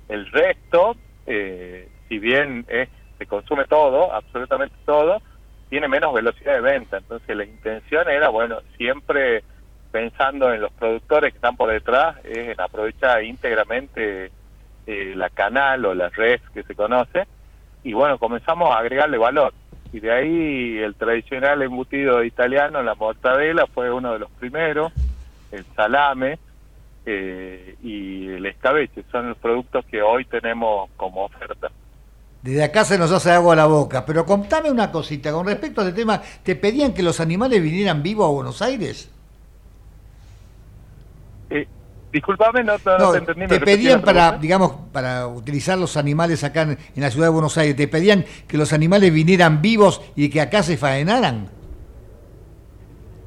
[0.08, 5.22] el resto, eh, si bien es se consume todo, absolutamente todo,
[5.70, 6.98] tiene menos velocidad de venta.
[6.98, 9.44] Entonces la intención era, bueno, siempre
[9.92, 14.32] pensando en los productores que están por detrás, es en aprovechar íntegramente
[14.88, 17.28] eh, la canal o la red que se conoce,
[17.84, 19.54] y bueno, comenzamos a agregarle valor.
[19.94, 24.92] Y de ahí el tradicional embutido italiano, la mortadela, fue uno de los primeros,
[25.52, 26.40] el salame
[27.06, 31.70] eh, y el escabeche, son los productos que hoy tenemos como oferta.
[32.42, 34.04] Desde acá se nos hace agua a la boca.
[34.04, 38.02] Pero contame una cosita, con respecto a este tema, ¿te pedían que los animales vinieran
[38.02, 39.12] vivos a Buenos Aires?
[41.52, 41.68] Eh,
[42.14, 43.48] disculpame, no, te entendí.
[43.48, 47.76] Te pedían para, digamos, para utilizar los animales acá en, la ciudad de Buenos Aires,
[47.76, 51.50] ¿te pedían que los animales vinieran vivos y que acá se faenaran?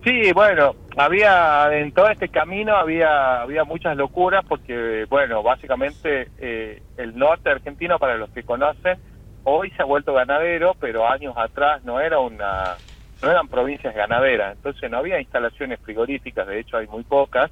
[0.04, 6.80] Sí, bueno, había en todo este camino había había muchas locuras porque bueno básicamente eh,
[6.96, 8.98] el norte argentino para los que conocen
[9.42, 12.76] hoy se ha vuelto ganadero pero años atrás no era una
[13.20, 17.50] no eran provincias ganaderas entonces no había instalaciones frigoríficas de hecho hay muy pocas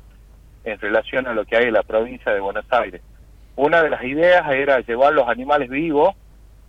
[0.64, 3.03] en relación a lo que hay en la provincia de Buenos Aires
[3.57, 6.14] una de las ideas era llevar los animales vivos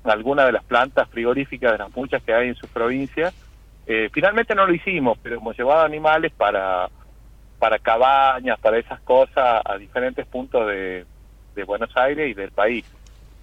[0.03, 3.33] a alguna de las plantas frigoríficas de las muchas que hay en sus provincias
[3.87, 6.89] eh, finalmente no lo hicimos, pero hemos llevado animales para,
[7.59, 11.05] para cabañas, para esas cosas a diferentes puntos de,
[11.53, 12.85] de Buenos Aires y del país.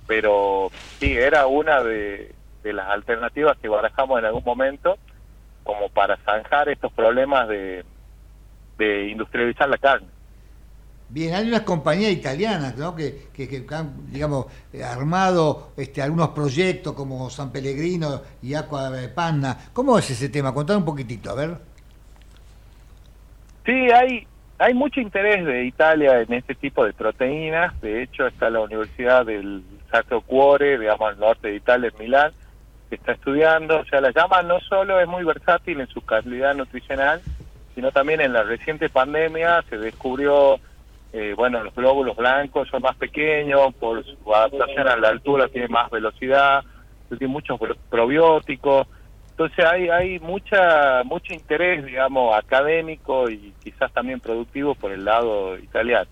[0.07, 4.99] Pero sí, era una de, de las alternativas que barajamos en algún momento
[5.63, 7.85] como para zanjar estos problemas de,
[8.79, 10.09] de industrializar la carne.
[11.13, 14.47] Bien, hay unas compañías italianas que, que, han, digamos,
[14.83, 19.59] armado este, algunos proyectos como San Pellegrino y Aqua Panna.
[19.75, 20.55] ¿Cómo es ese tema?
[20.55, 21.51] Contad un poquitito, a ver.
[23.67, 27.79] Sí, hay, hay mucho interés de Italia en este tipo de proteínas.
[27.83, 32.33] De hecho, está la Universidad del Sacro Cuore, digamos, al norte de Italia, en Milán,
[32.89, 33.81] que está estudiando.
[33.81, 37.21] O sea, la llama no solo es muy versátil en su calidad nutricional,
[37.75, 40.59] sino también en la reciente pandemia se descubrió,
[41.13, 45.69] eh, bueno, los glóbulos blancos son más pequeños, por su adaptación a la altura tiene
[45.69, 46.63] más velocidad,
[47.09, 48.87] tiene muchos probióticos.
[49.31, 55.59] Entonces hay, hay mucha mucho interés, digamos, académico y quizás también productivo por el lado
[55.59, 56.09] italiano.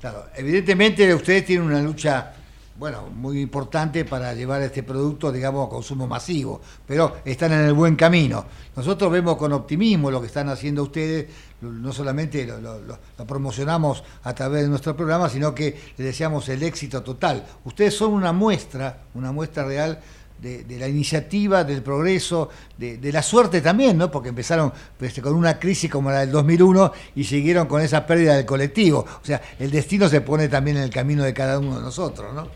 [0.00, 2.32] Claro, evidentemente ustedes tienen una lucha
[2.76, 7.74] bueno, muy importante para llevar este producto, digamos, a consumo masivo, pero están en el
[7.74, 8.44] buen camino.
[8.74, 11.26] Nosotros vemos con optimismo lo que están haciendo ustedes,
[11.62, 17.02] no solamente lo, promocionamos a través de nuestro programa, sino que les deseamos el éxito
[17.02, 17.44] total.
[17.64, 19.98] Ustedes son una muestra, una muestra real
[20.42, 24.10] de, la iniciativa, del progreso, de, la suerte también, ¿no?
[24.10, 28.34] Porque empezaron pues, con una crisis como la del 2001 y siguieron con esa pérdida
[28.34, 29.06] del colectivo.
[29.22, 32.34] O sea, el destino se pone también en el camino de cada uno de nosotros,
[32.34, 32.48] ¿no?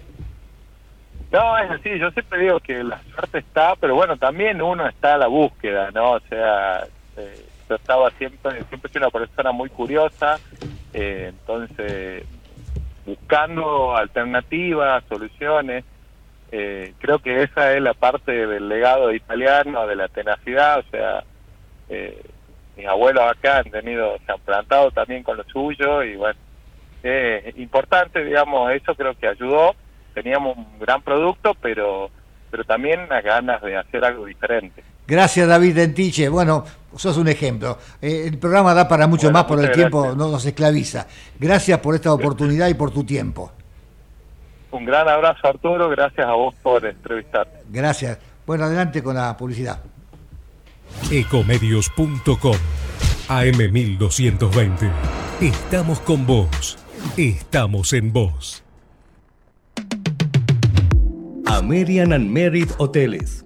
[1.31, 5.15] No, es así, yo siempre digo que la suerte está, pero bueno, también uno está
[5.15, 6.13] a la búsqueda, ¿no?
[6.13, 10.39] O sea, eh, yo estaba siempre, siempre soy una persona muy curiosa,
[10.93, 12.25] eh, entonces
[13.05, 15.85] buscando alternativas, soluciones,
[16.51, 21.25] eh, creo que esa es la parte del legado italiano, de la tenacidad, o sea,
[22.77, 26.39] mis abuelos acá han tenido, se han plantado también con lo suyo y bueno,
[27.03, 29.75] es importante, digamos, eso creo que ayudó
[30.17, 32.11] teníamos un gran producto, pero,
[32.51, 34.83] pero también las ganas de hacer algo diferente.
[35.07, 36.29] Gracias David Dentiche.
[36.29, 36.65] Bueno,
[36.97, 37.79] sos un ejemplo.
[38.01, 41.07] Eh, el programa da para mucho más por el tiempo, no nos esclaviza.
[41.39, 43.53] Gracias por esta oportunidad y por tu tiempo.
[44.71, 47.49] Un gran abrazo Arturo, gracias a vos por entrevistar.
[47.71, 48.19] Gracias.
[48.47, 49.81] Bueno, adelante con la publicidad.
[51.11, 52.57] Ecomedios.com
[53.29, 54.91] AM1220.
[55.41, 56.79] Estamos con vos.
[57.17, 58.63] Estamos en vos.
[61.47, 63.46] American and Merit Hoteles.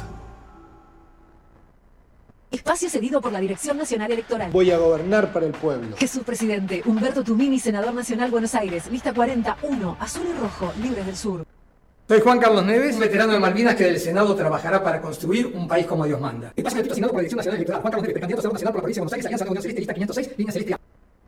[2.51, 4.51] Espacio cedido por la Dirección Nacional Electoral.
[4.51, 5.95] Voy a gobernar para el pueblo.
[5.95, 11.15] Jesús Presidente, Humberto Tumini, Senador Nacional Buenos Aires, lista 41, azul y rojo, libres del
[11.15, 11.45] sur.
[12.09, 15.85] Soy Juan Carlos Neves, veterano de Malvinas que del Senado trabajará para construir un país
[15.85, 16.51] como Dios manda.
[16.53, 17.81] Espacio asignado por la Dirección Nacional Electoral.
[17.81, 19.61] Juan Carlos Neves, candidato a Senador Nacional por la provincia de Buenos Aires, Alianza Unión
[19.61, 20.75] Celeste, lista 506, línea celeste.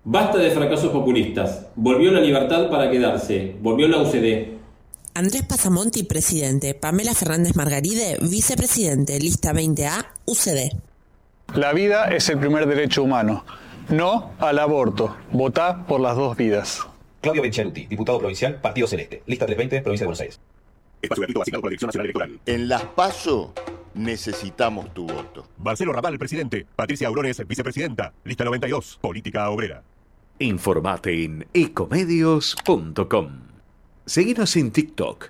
[0.03, 1.67] Basta de fracasos populistas.
[1.77, 3.55] Volvió la libertad para quedarse.
[3.61, 4.57] Volvió la UCD.
[5.13, 6.73] Andrés Pasamonti, presidente.
[6.73, 9.17] Pamela Fernández Margaride, vicepresidente.
[9.19, 10.92] Lista 20A, UCD.
[11.55, 13.45] La vida es el primer derecho humano.
[13.89, 15.15] No al aborto.
[15.31, 16.81] Votá por las dos vidas.
[17.21, 19.21] Claudio Benchaluti, diputado provincial, Partido Celeste.
[19.27, 20.39] Lista 320, provincia de Buenos Aires.
[20.99, 22.39] Espacio gratuito asignado por la Dirección Nacional Electoral.
[22.47, 23.53] En las PASO
[23.93, 25.47] necesitamos tu voto.
[25.59, 26.65] Marcelo Raval, presidente.
[26.75, 28.13] Patricia Aurones, vicepresidenta.
[28.23, 29.83] Lista 92, política obrera.
[30.39, 33.29] Informate en ecomedios.com.
[34.07, 35.29] Seguinos en TikTok,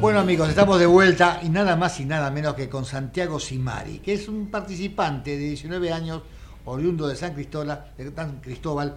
[0.00, 3.98] Bueno amigos, estamos de vuelta y nada más y nada menos que con Santiago Simari,
[3.98, 6.22] que es un participante de 19 años
[6.66, 8.94] oriundo de San Cristóbal, de San Cristóbal,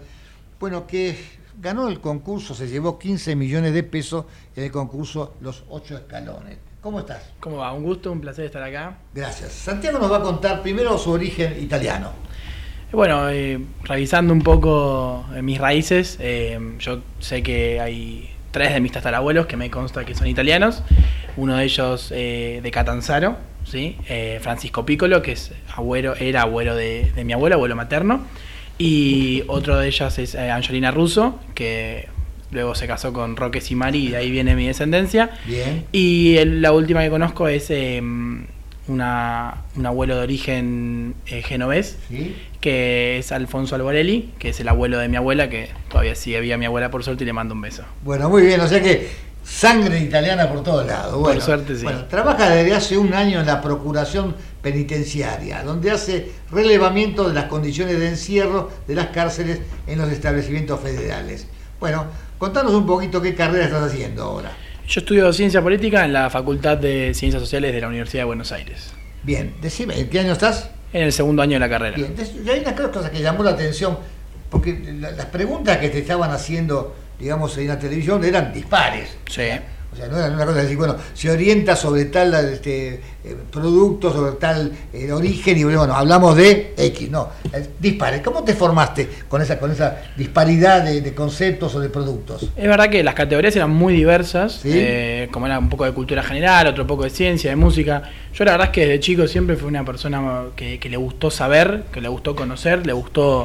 [0.60, 1.18] bueno, que
[1.60, 6.58] ganó el concurso, se llevó 15 millones de pesos en el concurso Los Ocho Escalones.
[6.80, 7.32] ¿Cómo estás?
[7.40, 7.72] ¿Cómo va?
[7.72, 8.98] Un gusto, un placer estar acá.
[9.12, 9.50] Gracias.
[9.50, 12.12] Santiago nos va a contar primero su origen italiano.
[12.92, 18.80] Bueno, eh, revisando un poco eh, mis raíces, eh, yo sé que hay tres de
[18.80, 20.84] mis tatarabuelos que me consta que son italianos.
[21.36, 23.96] Uno de ellos de Catanzaro, ¿sí?
[24.40, 28.24] Francisco Piccolo, que es abuelo, era abuelo de, de, mi abuelo, abuelo materno.
[28.78, 32.08] Y otro de ellas es Angelina Russo, que
[32.52, 35.30] luego se casó con Roque Simari y de ahí viene mi descendencia.
[35.46, 35.84] Bien.
[35.90, 37.70] Y el, la última que conozco es
[38.88, 42.36] una, un abuelo de origen eh, genovés, ¿Sí?
[42.60, 46.56] que es Alfonso Alborelli, que es el abuelo de mi abuela, que todavía sigue viva
[46.56, 47.84] mi abuela por suerte y le mando un beso.
[48.02, 49.10] Bueno, muy bien, o sea que
[49.44, 51.18] sangre italiana por todos lados.
[51.18, 51.84] Bueno, por suerte sí.
[51.84, 57.44] Bueno, trabaja desde hace un año en la Procuración Penitenciaria, donde hace relevamiento de las
[57.44, 61.46] condiciones de encierro de las cárceles en los establecimientos federales.
[61.80, 62.06] Bueno,
[62.38, 64.52] contanos un poquito qué carrera estás haciendo ahora.
[64.92, 68.52] Yo estudio ciencia política en la Facultad de Ciencias Sociales de la Universidad de Buenos
[68.52, 68.92] Aires.
[69.22, 70.68] Bien, decime, ¿en qué año estás?
[70.92, 71.96] En el segundo año de la carrera.
[71.96, 73.96] Bien, y hay una cosa que llamó la atención,
[74.50, 79.16] porque las preguntas que te estaban haciendo, digamos, en la televisión eran dispares.
[79.30, 79.44] Sí.
[79.92, 83.36] O sea, no era una cosa de decir, bueno, se orienta sobre tal este, eh,
[83.50, 87.28] producto, sobre tal eh, origen, y bueno, hablamos de X, no,
[87.78, 88.22] dispare.
[88.22, 92.48] ¿Cómo te formaste con esa, con esa disparidad de, de, conceptos o de productos?
[92.56, 94.70] Es verdad que las categorías eran muy diversas, ¿Sí?
[94.72, 98.02] eh, como era un poco de cultura general, otro poco de ciencia, de música.
[98.32, 101.30] Yo la verdad es que desde chico siempre fui una persona que, que le gustó
[101.30, 103.44] saber, que le gustó conocer, le gustó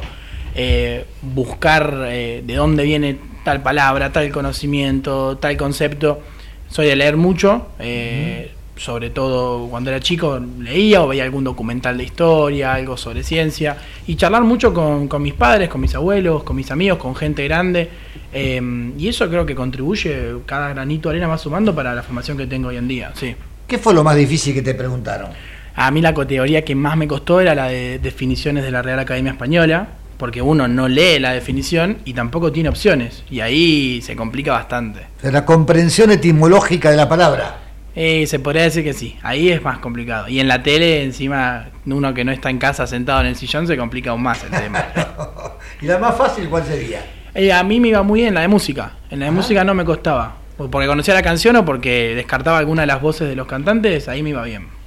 [0.54, 6.22] eh, buscar de dónde viene tal palabra, tal conocimiento, tal concepto
[6.68, 8.80] soy de leer mucho, eh, uh -huh.
[8.80, 13.76] sobre todo cuando era chico leía o veía algún documental de historia, algo sobre ciencia,
[14.06, 17.44] y charlar mucho con, con mis padres, con mis abuelos, con mis amigos, con gente
[17.44, 17.88] grande,
[18.32, 18.60] eh,
[18.98, 22.46] y eso creo que contribuye, cada granito de arena va sumando para la formación que
[22.46, 23.34] tengo hoy en día, sí.
[23.66, 25.30] ¿Qué fue lo más difícil que te preguntaron?
[25.74, 28.98] A mí la categoría que más me costó era la de definiciones de la Real
[28.98, 34.16] Academia Española, porque uno no lee la definición y tampoco tiene opciones, y ahí se
[34.16, 35.06] complica bastante.
[35.22, 37.60] La comprensión etimológica de la palabra.
[37.94, 40.28] Eh, se podría decir que sí, ahí es más complicado.
[40.28, 43.66] Y en la tele, encima, uno que no está en casa sentado en el sillón,
[43.66, 44.86] se complica aún más el tema.
[45.80, 47.00] ¿Y la más fácil cuál sería?
[47.34, 48.92] Eh, a mí me iba muy bien la de música.
[49.10, 50.36] En la de música no me costaba.
[50.56, 54.22] Porque conocía la canción o porque descartaba alguna de las voces de los cantantes, ahí
[54.22, 54.77] me iba bien.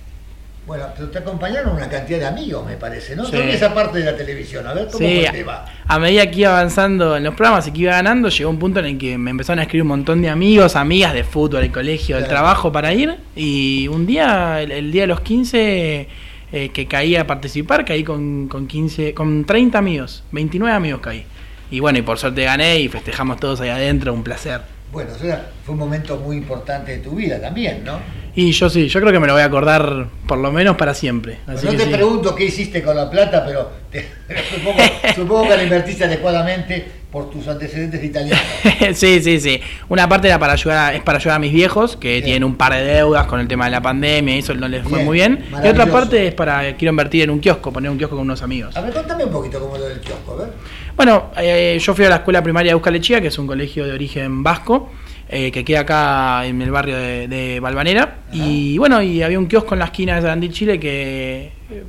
[0.66, 3.26] Bueno, pero te acompañaron una cantidad de amigos, me parece, ¿no?
[3.26, 3.36] Sí.
[3.36, 5.66] esa parte de la televisión, a ver cómo sí, te va.
[5.88, 8.80] A medida que iba avanzando en los programas y que iba ganando, llegó un punto
[8.80, 11.72] en el que me empezaron a escribir un montón de amigos, amigas de fútbol, del
[11.72, 12.42] colegio, del claro.
[12.42, 13.18] trabajo para ir.
[13.36, 16.08] Y un día, el, el día de los 15,
[16.54, 21.26] eh, que caí a participar, caí con, con, 15, con 30 amigos, 29 amigos caí.
[21.72, 24.62] Y bueno, y por suerte gané y festejamos todos ahí adentro, un placer.
[24.92, 28.00] Bueno, fue un momento muy importante de tu vida también, ¿no?
[28.36, 30.94] Y yo sí, yo creo que me lo voy a acordar por lo menos para
[30.94, 31.40] siempre.
[31.48, 31.90] Así no te sí.
[31.90, 34.08] pregunto qué hiciste con la plata, pero te,
[34.56, 34.80] supongo,
[35.16, 38.42] supongo, que la invertiste adecuadamente por tus antecedentes italianos.
[38.94, 39.60] sí, sí, sí.
[39.90, 42.24] Una parte era para ayudar a, es para ayudar a mis viejos, que bien.
[42.24, 44.84] tienen un par de deudas con el tema de la pandemia y eso no les
[44.84, 45.44] fue muy bien.
[45.64, 48.42] Y otra parte es para, quiero invertir en un kiosco, poner un kiosco con unos
[48.42, 48.76] amigos.
[48.78, 50.54] A ver, contame un poquito cómo lo del kiosco, a ver.
[50.96, 53.92] Bueno, eh, yo fui a la escuela primaria de Euskal que es un colegio de
[53.92, 54.90] origen vasco.
[55.34, 58.04] Eh, que queda acá en el barrio de, de Balvanera.
[58.04, 58.18] Ajá.
[58.34, 61.84] Y bueno, y había un kiosco en la esquina de Sarandí, Chile, que eh,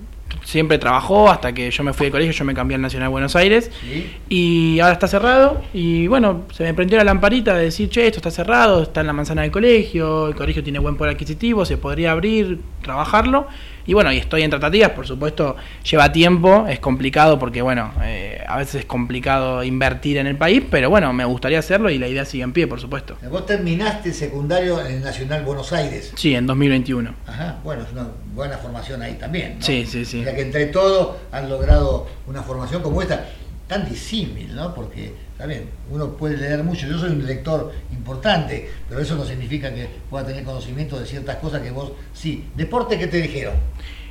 [0.44, 3.10] siempre trabajó hasta que yo me fui de colegio, yo me cambié al Nacional de
[3.10, 3.70] Buenos Aires.
[3.80, 4.10] ¿Sí?
[4.28, 5.62] Y ahora está cerrado.
[5.72, 9.06] Y bueno, se me prendió la lamparita de decir, che, esto está cerrado, está en
[9.06, 13.46] la manzana del colegio, el colegio tiene buen poder adquisitivo, se podría abrir, trabajarlo.
[13.86, 15.56] Y bueno, y estoy en tratativas, por supuesto,
[15.88, 20.62] lleva tiempo, es complicado porque, bueno, eh, a veces es complicado invertir en el país,
[20.70, 23.16] pero bueno, me gustaría hacerlo y la idea sigue en pie, por supuesto.
[23.30, 26.12] Vos terminaste el secundario en el Nacional Buenos Aires.
[26.16, 27.14] Sí, en 2021.
[27.26, 29.58] Ajá, bueno, es una buena formación ahí también.
[29.58, 29.64] ¿no?
[29.64, 30.20] Sí, sí, sí.
[30.20, 33.26] O sea que entre todo han logrado una formación como esta,
[33.66, 34.74] tan disímil, ¿no?
[34.74, 39.74] Porque, también, uno puede leer mucho, yo soy un lector importante, pero eso no significa
[39.74, 42.44] que pueda tener conocimiento de ciertas cosas que vos sí.
[42.54, 43.54] ¿Deporte qué te dijeron?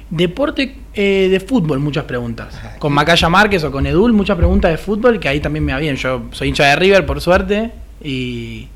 [0.10, 2.54] Deporte eh, de fútbol, muchas preguntas.
[2.54, 5.72] Ajá, con Macaya Márquez o con Edul, muchas preguntas de fútbol, que ahí también me
[5.72, 5.96] va bien.
[5.96, 7.72] Yo soy hincha de River, por suerte,
[8.04, 8.68] y,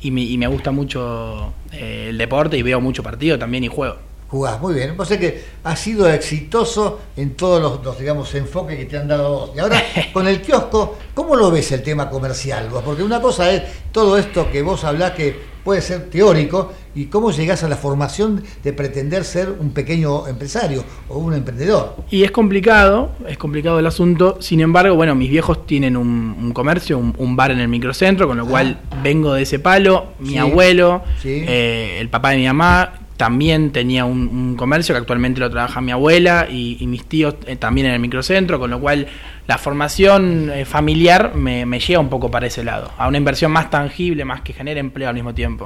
[0.00, 3.68] y, me, y me gusta mucho eh, el deporte y veo mucho partido también y
[3.68, 4.07] juego.
[4.28, 4.60] Jugás.
[4.60, 4.94] Muy bien.
[4.98, 9.08] O sea que has sido exitoso en todos los, los, digamos, enfoques que te han
[9.08, 9.50] dado vos.
[9.54, 12.82] Y ahora, con el kiosco, ¿cómo lo ves el tema comercial vos?
[12.84, 13.62] Porque una cosa es
[13.92, 18.42] todo esto que vos hablás que puede ser teórico y cómo llegás a la formación
[18.64, 21.94] de pretender ser un pequeño empresario o un emprendedor.
[22.10, 24.38] Y es complicado, es complicado el asunto.
[24.40, 28.44] Sin embargo, bueno, mis viejos tienen un, comercio, un, bar en el microcentro, con lo
[28.44, 28.48] ah.
[28.48, 30.14] cual vengo de ese palo.
[30.20, 35.50] Mi abuelo, eh, el papá de mi mamá, también tenía un, comercio que actualmente lo
[35.50, 39.08] trabaja mi abuela y, mis tíos eh, también en el microcentro, con lo cual
[39.48, 43.50] la formación eh, familiar me, me, lleva un poco para ese lado, a una inversión
[43.50, 45.57] más tangible, más que genere empleo al mismo tiempo.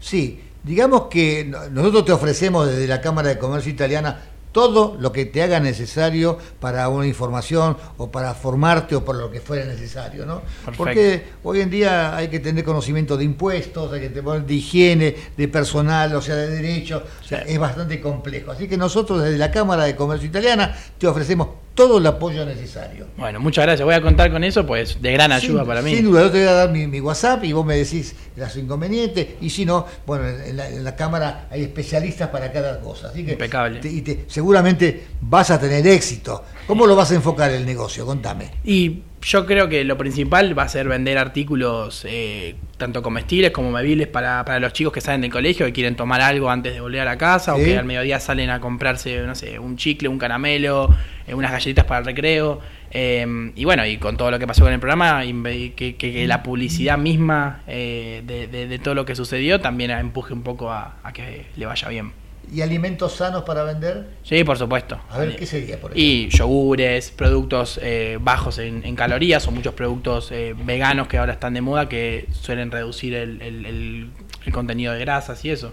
[0.00, 4.22] Sí, digamos que nosotros te ofrecemos desde la Cámara de Comercio Italiana
[4.54, 9.28] todo lo que te haga necesario para una información o para formarte o por lo
[9.28, 10.42] que fuera necesario, ¿no?
[10.76, 15.16] Porque hoy en día hay que tener conocimiento de impuestos, hay que tener de higiene,
[15.36, 18.52] de personal, o sea, de derechos, o sea, es bastante complejo.
[18.52, 23.06] Así que nosotros desde la Cámara de Comercio Italiana te ofrecemos todo el apoyo necesario.
[23.16, 23.84] Bueno, muchas gracias.
[23.84, 25.94] Voy a contar con eso, pues de gran ayuda para mí.
[25.94, 29.28] Sin duda, yo te voy a dar mi, WhatsApp y vos me decís las inconvenientes.
[29.40, 33.08] Y si no, bueno, en la, Cámara hay especialistas para cada cosa.
[33.08, 33.80] Así que Impecable.
[33.82, 36.44] y seguramente vas a tener éxito.
[36.66, 38.06] ¿Cómo lo vas a enfocar el negocio?
[38.06, 38.52] Contame.
[38.64, 43.72] Y yo creo que lo principal va a ser vender artículos eh, tanto comestibles como
[43.72, 46.80] bebibles para, para, los chicos que salen del colegio, que quieren tomar algo antes de
[46.80, 50.08] volver a la casa o que al mediodía salen a comprarse, no sé, un chicle,
[50.08, 50.94] un caramelo,
[51.26, 52.60] eh, unas galletitas para el recreo.
[52.90, 56.42] Eh, y bueno, y con todo lo que pasó con el programa, que, que, la
[56.42, 61.66] publicidad misma de, de, todo lo que sucedió también empuje un poco a que le
[61.66, 62.23] vaya bien.
[62.52, 64.06] ¿Y alimentos sanos para vender?
[64.22, 64.98] Sí, por supuesto.
[65.10, 66.02] A ver, ¿qué sería, por ejemplo?
[66.02, 71.54] Y yogures, productos eh, bajos en, calorías, o muchos productos eh, veganos que ahora están
[71.54, 74.10] de moda que suelen reducir el, el,
[74.44, 75.72] el contenido de grasas y eso.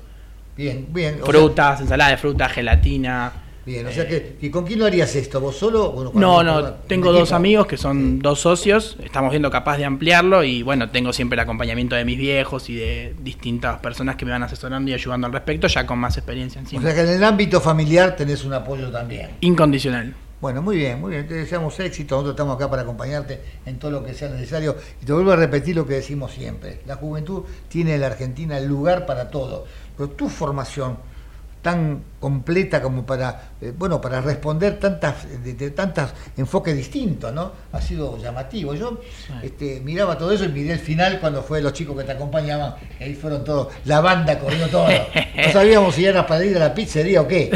[0.58, 1.20] Bien, bien.
[1.24, 3.32] Frutas, ensalada de fruta, gelatina.
[3.66, 5.40] Bien, o sea que, ¿y con quién lo harías esto?
[5.40, 6.12] ¿Vos solo?
[6.16, 10.64] no, no, tengo dos amigos que son dos socios, estamos viendo capaz de ampliarlo y
[10.64, 14.42] bueno, tengo siempre el acompañamiento de mis viejos y de distintas personas que me van
[14.42, 16.82] asesorando y ayudando al respecto, ya con más experiencia encima.
[16.82, 19.30] O sea que en el ámbito familiar tenés un apoyo también.
[19.42, 20.16] Incondicional.
[20.42, 21.28] Bueno, muy bien, muy bien.
[21.28, 22.16] Te deseamos éxito.
[22.16, 24.76] Nosotros estamos acá para acompañarte en todo lo que sea necesario.
[25.00, 26.82] Y te vuelvo a repetir lo que decimos siempre.
[26.88, 29.66] La juventud tiene en la Argentina el lugar para todo.
[29.96, 30.98] Pero tu formación
[31.62, 37.82] tan completa como para eh, bueno para responder tantas de, tantos enfoques distintos no ha
[37.82, 39.02] sido llamativo yo
[39.42, 42.76] este, miraba todo eso y miré el final cuando fue los chicos que te acompañaban
[43.00, 44.88] ahí fueron todos la banda corriendo todo
[45.36, 47.50] no sabíamos si era para ir a la pizzería o qué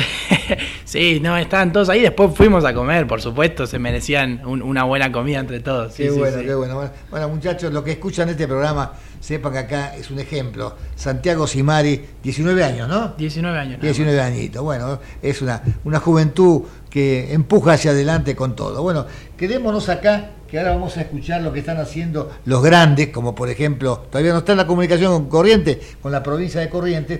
[0.83, 5.11] sí no estaban todos ahí después fuimos a comer por supuesto se merecían una buena
[5.11, 8.93] comida entre todos qué bueno qué bueno bueno muchachos los que escuchan este programa
[9.25, 10.75] sepan que acá es un ejemplo.
[10.95, 13.15] Santiago Simari, 19 años, ¿no?
[13.17, 13.81] 19 años.
[13.81, 14.54] 19 añitos.
[14.63, 18.81] Bueno, es una, una juventud que empuja hacia adelante con todo.
[18.81, 19.05] Bueno,
[19.37, 23.49] quedémonos acá, que ahora vamos a escuchar lo que están haciendo los grandes, como por
[23.49, 27.19] ejemplo, todavía no está en la comunicación con Corrientes, con la provincia de Corrientes,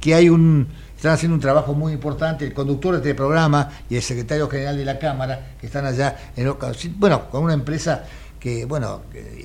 [0.00, 0.68] que hay un
[1.04, 4.78] están haciendo un trabajo muy importante, el conductor de este programa y el secretario general
[4.78, 6.50] de la Cámara, que están allá, en,
[6.96, 8.04] bueno, con una empresa
[8.44, 9.00] que, bueno,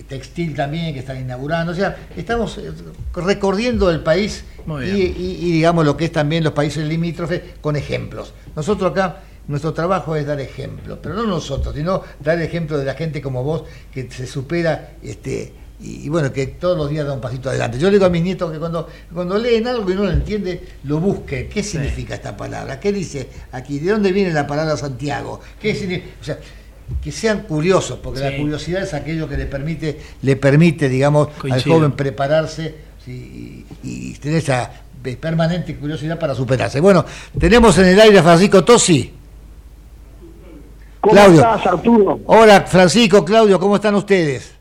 [0.10, 1.72] textil también, que están inaugurando.
[1.72, 2.70] O sea, estamos eh,
[3.14, 8.34] recorriendo el país y, digamos lo que es también los países limítrofes con ejemplos.
[8.58, 12.94] Nosotros acá, nuestro trabajo es dar ejemplos, pero no nosotros, sino dar ejemplo de la
[12.94, 17.22] gente como vos que se supera este, y, bueno, que todos los días da un
[17.22, 17.80] pasito adelante.
[17.80, 20.62] Yo le digo a mis nietos que cuando, cuando leen algo y no lo entiende,
[20.84, 21.48] lo busquen.
[21.48, 22.82] ¿Qué significa esta palabra?
[22.82, 23.80] ¿Qué dice aquí?
[23.80, 25.40] ¿De dónde viene la palabra Santiago?
[25.62, 26.08] ¿Qué significa?
[26.20, 26.40] O sea,
[27.04, 31.64] que sean curiosos, porque la curiosidad es aquello que le permite, le permite, digamos, al
[31.64, 32.76] joven prepararse
[33.08, 34.72] y, tener esa
[35.20, 36.80] permanente curiosidad para superarse.
[36.80, 37.06] Bueno,
[37.40, 39.14] tenemos en el aire a Francisco Tosi.
[41.00, 42.20] ¿Cómo estás, Arturo?
[42.26, 44.60] Hola, Francisco, Claudio, ¿cómo están ustedes?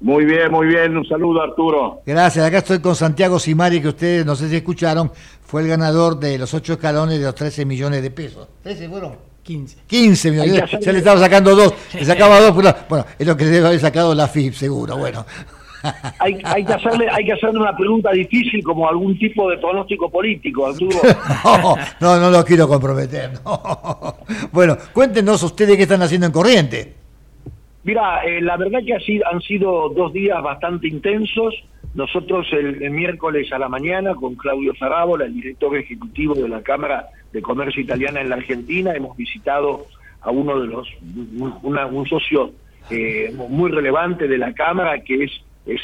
[0.00, 0.94] Muy bien, muy bien.
[0.96, 2.02] Un saludo, Arturo.
[2.04, 2.44] Gracias.
[2.44, 5.10] Acá estoy con Santiago Simari, que ustedes, no sé si escucharon,
[5.46, 8.46] fue el ganador de los ocho escalones de los 13 millones de pesos.
[8.64, 9.33] ¿13 fueron?
[9.44, 9.76] 15.
[9.86, 10.70] 15 millones.
[10.80, 11.74] Ya le estaba sacando dos.
[11.92, 12.54] Le sacaba dos.
[12.88, 14.96] Bueno, es lo que debe haber sacado la FIP, seguro.
[14.96, 15.24] Bueno.
[16.18, 20.10] Hay, hay, que hacerle, hay que hacerle una pregunta difícil como algún tipo de pronóstico
[20.10, 20.96] político, Arturo.
[22.00, 23.32] no, no, lo quiero comprometer.
[24.50, 26.94] Bueno, cuéntenos ustedes qué están haciendo en Corriente.
[27.82, 31.54] Mira, eh, la verdad que han sido dos días bastante intensos.
[31.94, 37.06] Nosotros el, miércoles a la mañana con Claudio Zarábola, el director ejecutivo de la Cámara
[37.32, 39.86] de Comercio Italiana en la Argentina, hemos visitado
[40.20, 42.52] a uno de los, un socio
[42.90, 45.30] eh, muy relevante de la Cámara, que es,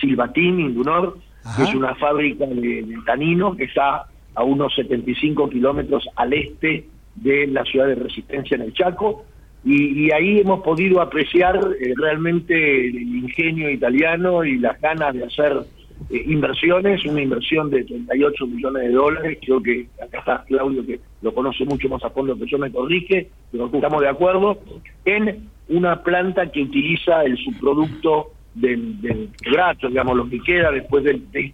[0.01, 1.17] Silvatín Indunor,
[1.57, 4.05] que es una fábrica de, taninos que está
[4.35, 9.25] a unos 75 kilómetros al este de la ciudad de Resistencia en el Chaco,
[9.65, 15.25] y, y ahí hemos podido apreciar eh, realmente el ingenio italiano y las ganas de
[15.25, 15.65] hacer
[16.09, 21.01] eh, inversiones, una inversión de 38 millones de dólares, creo que acá está Claudio que
[21.23, 24.59] lo conoce mucho más a fondo que yo me corrige, pero estamos de acuerdo,
[25.05, 31.05] en una planta que utiliza el subproducto del, del quebracho, digamos, lo que queda después
[31.05, 31.53] de, de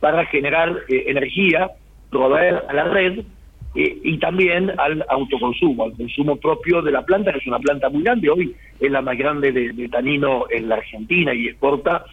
[0.00, 1.70] para generar eh, energía,
[2.10, 3.20] proveer a la red
[3.74, 7.88] eh, y también al autoconsumo, al consumo propio de la planta, que es una planta
[7.88, 12.04] muy grande, hoy es la más grande de, de tanino en la Argentina y exporta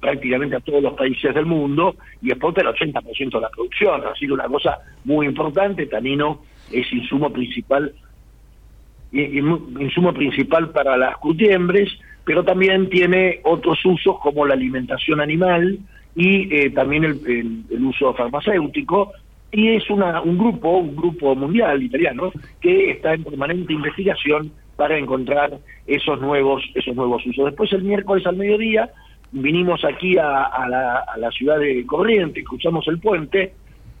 [0.00, 4.14] prácticamente a todos los países del mundo y exporta el 80% de la producción, ha
[4.14, 6.42] sido una cosa muy importante, tanino
[6.72, 7.92] es insumo principal
[9.10, 11.88] insumo principal para las curtiembres,
[12.24, 15.78] pero también tiene otros usos como la alimentación animal
[16.14, 19.12] y eh, también el, el- el uso farmacéutico
[19.50, 22.30] y es una, un grupo, un grupo mundial italiano
[22.60, 27.46] que está en permanente investigación para encontrar esos nuevos, esos nuevos usos.
[27.46, 28.90] Después el miércoles al mediodía
[29.32, 33.52] vinimos aquí a, a la, a la ciudad de Corrientes, cruzamos el puente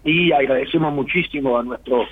[0.04, 2.06] y agradecemos muchísimo a nuestro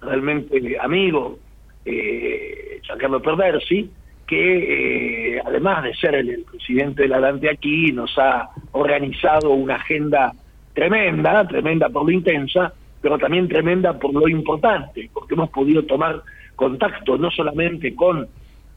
[0.00, 1.38] realmente amigo
[1.84, 3.90] eh, Giancarlo Perversi,
[4.26, 9.50] que eh, además de ser el, el presidente de la Dante aquí, nos ha organizado
[9.50, 10.32] una agenda
[10.74, 16.22] tremenda, tremenda por lo intensa, pero también tremenda por lo importante, porque hemos podido tomar
[16.56, 18.26] contacto no solamente con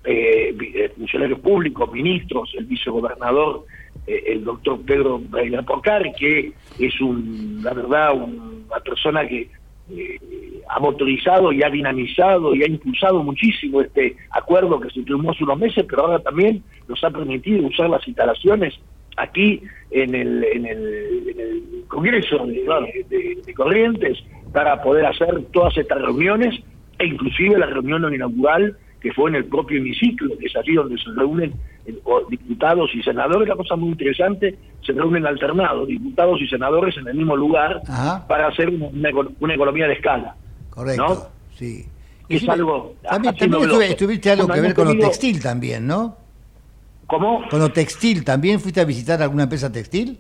[0.04, 3.66] eh, eh, funcionarios públicos, ministros, el vicegobernador,
[4.08, 9.49] el doctor Pedro Breiner Porcar, que es un, la verdad un- una persona que
[9.91, 10.20] eh,
[10.68, 15.43] ha motorizado y ha dinamizado y ha impulsado muchísimo este acuerdo que se firmó hace
[15.43, 18.74] unos meses, pero ahora también nos ha permitido usar las instalaciones
[19.18, 22.66] aquí en el, en el, en el Congreso de,
[23.10, 24.18] de- de Corrientes
[24.51, 26.56] para poder hacer todas estas reuniones
[26.97, 28.76] e inclusive la reunión inaugural
[29.06, 31.53] que fue en el propio hemiciclo, que es allí donde se reúnen
[31.86, 31.93] eh,
[32.28, 37.14] diputados y senadores, una cosa muy interesante, se reúnen alternados, diputados y senadores en el
[37.14, 37.84] mismo lugar
[38.28, 40.36] para hacer una, una eco- una economía de escala.
[40.72, 41.56] Correcto, ¿no?
[41.56, 41.86] sí.
[42.28, 46.18] Es algo También, también estuve- estuviste algo que ver con lo textil también, ¿no?
[47.06, 47.47] ¿Cómo?
[47.47, 50.18] Con lo textil, ¿también fuiste a visitar alguna empresa textil?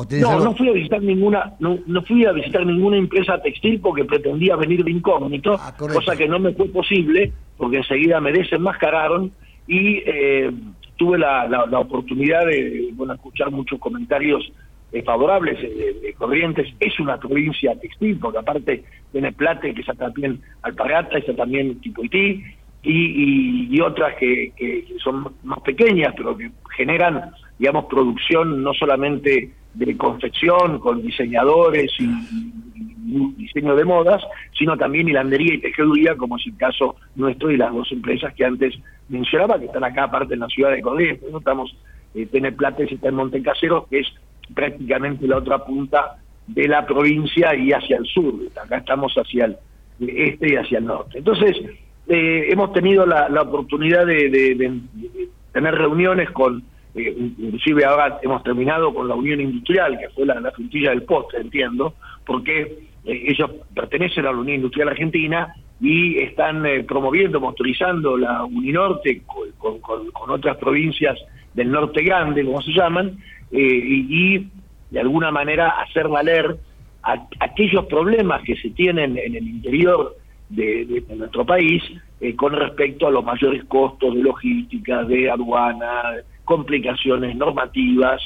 [0.00, 2.96] ¿O tenés No, algo- no fui a visitar ninguna, no, no fui a visitar ninguna
[2.98, 7.78] empresa textil porque pretendía venir de incógnito, Ah, cosa que no me fue posible porque
[7.78, 9.32] enseguida me desenmascararon
[9.66, 10.52] y eh,
[10.96, 14.48] tuve la, la- la oportunidad de bueno, escuchar muchos comentarios
[14.92, 16.68] eh, favorables eh, de, de Corrientes.
[16.78, 22.44] Es una provincia textil porque aparte tiene Plate, que está también Alpargata, está también Tipoití
[22.84, 28.72] y, y, y otras que, que son más pequeñas pero que generan digamos producción no
[28.72, 34.22] solamente de confección con diseñadores y, y diseño de modas,
[34.58, 38.44] sino también hilandería y tejeduría, como es el caso nuestro y las dos empresas que
[38.44, 38.74] antes
[39.08, 41.30] mencionaba, que están acá aparte en la ciudad de Corrientes.
[41.30, 41.38] ¿no?
[41.38, 41.76] Estamos,
[42.14, 44.08] eh, Tene Plates está en Montecasero, que es
[44.52, 46.16] prácticamente la otra punta
[46.48, 48.34] de la provincia y hacia el sur.
[48.60, 49.56] Acá estamos hacia el
[50.00, 51.18] este y hacia el norte.
[51.18, 51.56] Entonces,
[52.08, 54.80] eh, hemos tenido la, oportunidad de
[55.52, 56.64] tener reuniones con,
[56.98, 61.02] eh, inclusive ahora hemos terminado con la Unión Industrial, que fue la, la frutilla del
[61.02, 61.94] postre, entiendo,
[62.26, 62.60] porque
[63.04, 69.22] eh, ellos pertenecen a la Unión Industrial Argentina y están eh, promoviendo, motorizando la Uninorte
[69.58, 71.16] con, con- otras provincias
[71.54, 73.18] del norte grande, como se llaman,
[73.50, 74.46] eh, y,
[74.90, 76.56] de alguna manera hacer valer
[77.02, 80.16] a- aquellos problemas que se tienen en el interior
[80.48, 81.82] de, nuestro país
[82.36, 86.14] con respecto a los mayores costos de logística, de aduana,
[86.48, 88.20] complicaciones normativas,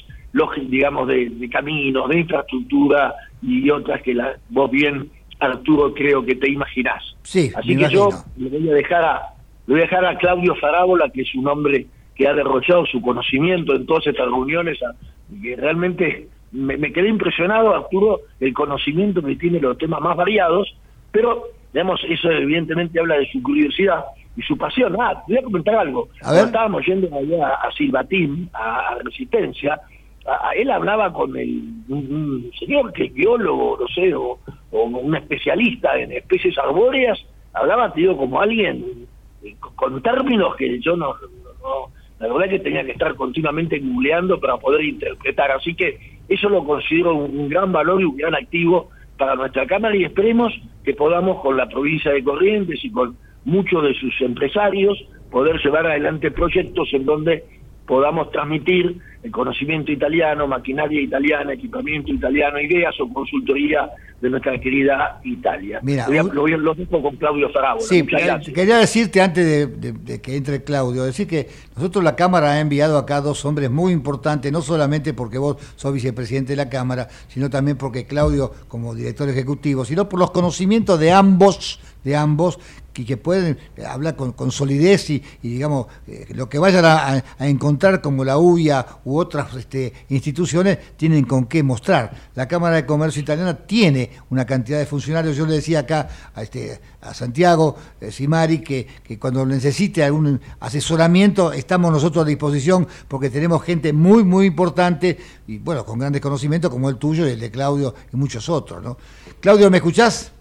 [0.68, 5.10] digamos, de, de caminos, de infraestructura y otras que la, vos bien,
[5.40, 7.02] Arturo, creo que te imaginás.
[7.22, 8.08] Sí, Así que yo
[8.38, 9.22] le voy a dejar a,
[9.66, 13.00] le voy a dejar a Claudio Farábola, que es un hombre que ha derrochado su
[13.02, 14.94] conocimiento en todas estas reuniones, a-
[15.42, 20.72] que realmente me, me quedé impresionado, Arturo, el conocimiento que tiene los temas más variados,
[21.10, 21.42] pero,
[21.72, 24.04] digamos, eso evidentemente habla de su curiosidad
[24.36, 24.96] y su pasión.
[25.00, 26.08] Ah, te voy a comentar algo.
[26.46, 29.80] Estábamos yendo allá a Silvatín, a, Resistencia,
[30.26, 34.38] a- a- él hablaba con el, un, señor que es biólogo, no sé, o,
[34.70, 37.18] o un especialista en especies arbóreas,
[37.52, 39.06] hablaba, te digo, como alguien
[39.44, 43.80] eh, con- términos que yo no, no- no- la verdad que tenía que estar continuamente
[43.80, 48.16] googleando para poder interpretar, así que eso lo considero un, un gran valor y un
[48.16, 50.52] gran activo para nuestra Cámara y esperemos
[50.84, 54.98] que podamos con la provincia de Corrientes y con muchos de sus empresarios
[55.30, 57.44] poder llevar adelante proyectos en donde
[57.86, 63.88] podamos transmitir el conocimiento italiano, maquinaria italiana, equipamiento italiano, ideas o consultoría
[64.20, 65.80] de nuestra querida Italia.
[65.82, 67.48] Mira, lo, un- lo, dejo con Claudio.
[67.80, 72.02] Sí, Muchas eh, quería decirte antes de, de- de que entre Claudio, decir que nosotros
[72.04, 76.52] la Cámara ha enviado acá dos hombres muy importantes, no solamente porque vos sos vicepresidente
[76.52, 81.10] de la Cámara, sino también porque Claudio como director ejecutivo, sino por los conocimientos de
[81.12, 82.58] ambos, de ambos,
[82.94, 87.22] y que pueden eh, hablar con, con solidez y, digamos, eh, lo que vayan a
[87.40, 92.12] encontrar como la UIA u otras este, instituciones tienen con qué mostrar.
[92.34, 96.42] La Cámara de Comercio Italiana tiene una cantidad de funcionarios, yo le decía acá a,
[96.42, 102.86] este, a Santiago eh, Simari que, que cuando necesite algún asesoramiento estamos nosotros a disposición
[103.08, 107.32] porque tenemos gente muy, muy importante y bueno, con grandes conocimientos como el tuyo y
[107.32, 108.82] el de Claudio y muchos otros.
[108.82, 108.96] ¿no?
[109.40, 110.31] Claudio, ¿me escuchás?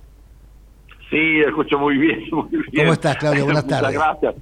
[1.11, 2.63] Sí, escucho muy bien, muy bien.
[2.77, 3.43] ¿Cómo estás, Claudio?
[3.45, 3.99] Buenas Muchas tardes.
[3.99, 4.35] gracias.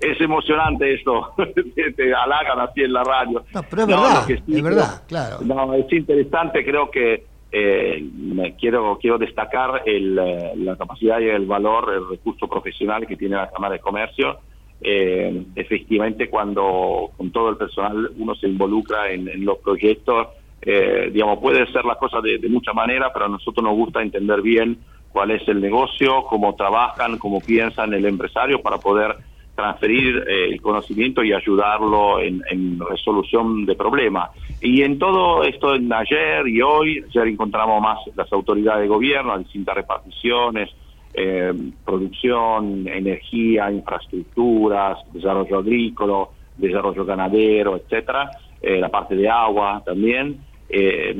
[0.00, 1.34] Es emocionante esto,
[1.76, 3.44] te, te halagan así en la radio.
[3.54, 5.36] No, pero es verdad, que sí es verdad, claro.
[5.42, 11.28] No, es interesante, creo que eh, me quiero quiero destacar el, eh, la capacidad y
[11.28, 14.38] el valor, el recurso profesional que tiene la Cámara de Comercio.
[14.80, 20.28] Eh, efectivamente, cuando con todo el personal uno se involucra en, en los proyectos,
[20.62, 24.00] eh, digamos, puede ser la cosa de, de mucha manera, pero a nosotros nos gusta
[24.00, 24.78] entender bien
[25.12, 29.16] cuál es el negocio, cómo trabajan, cómo piensan el empresario para poder
[29.54, 32.40] transferir eh, el conocimiento y ayudarlo en,
[32.80, 34.30] resolución de problemas.
[34.60, 39.38] Y en todo esto, en ayer y hoy, ayer encontramos más las autoridades de gobierno,
[39.38, 40.70] distintas reparticiones,
[41.12, 41.52] eh,
[41.84, 46.24] producción, energía, infraestructuras, desarrollo agrícola,
[46.56, 48.30] desarrollo ganadero, etcétera,
[48.62, 50.38] eh, la parte de agua también.
[50.72, 51.16] Eh,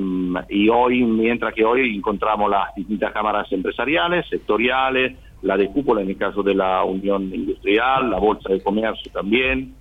[0.48, 6.11] y hoy, mientras que hoy encontramos las distintas cámaras empresariales, sectoriales, la de cúpula en
[6.11, 9.74] el caso de la Unión Industrial, la Bolsa de Comercio también.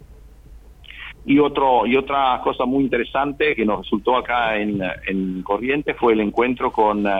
[1.26, 6.14] Y, otro, y otra cosa muy interesante que nos resultó acá en, en Corrientes fue
[6.14, 7.12] el encuentro con eh,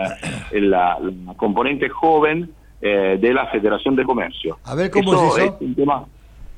[0.52, 4.58] la, la componente joven eh, de la Federación de Comercio.
[4.64, 5.58] A ver, ¿cómo es eso?
[5.60, 6.06] un tema,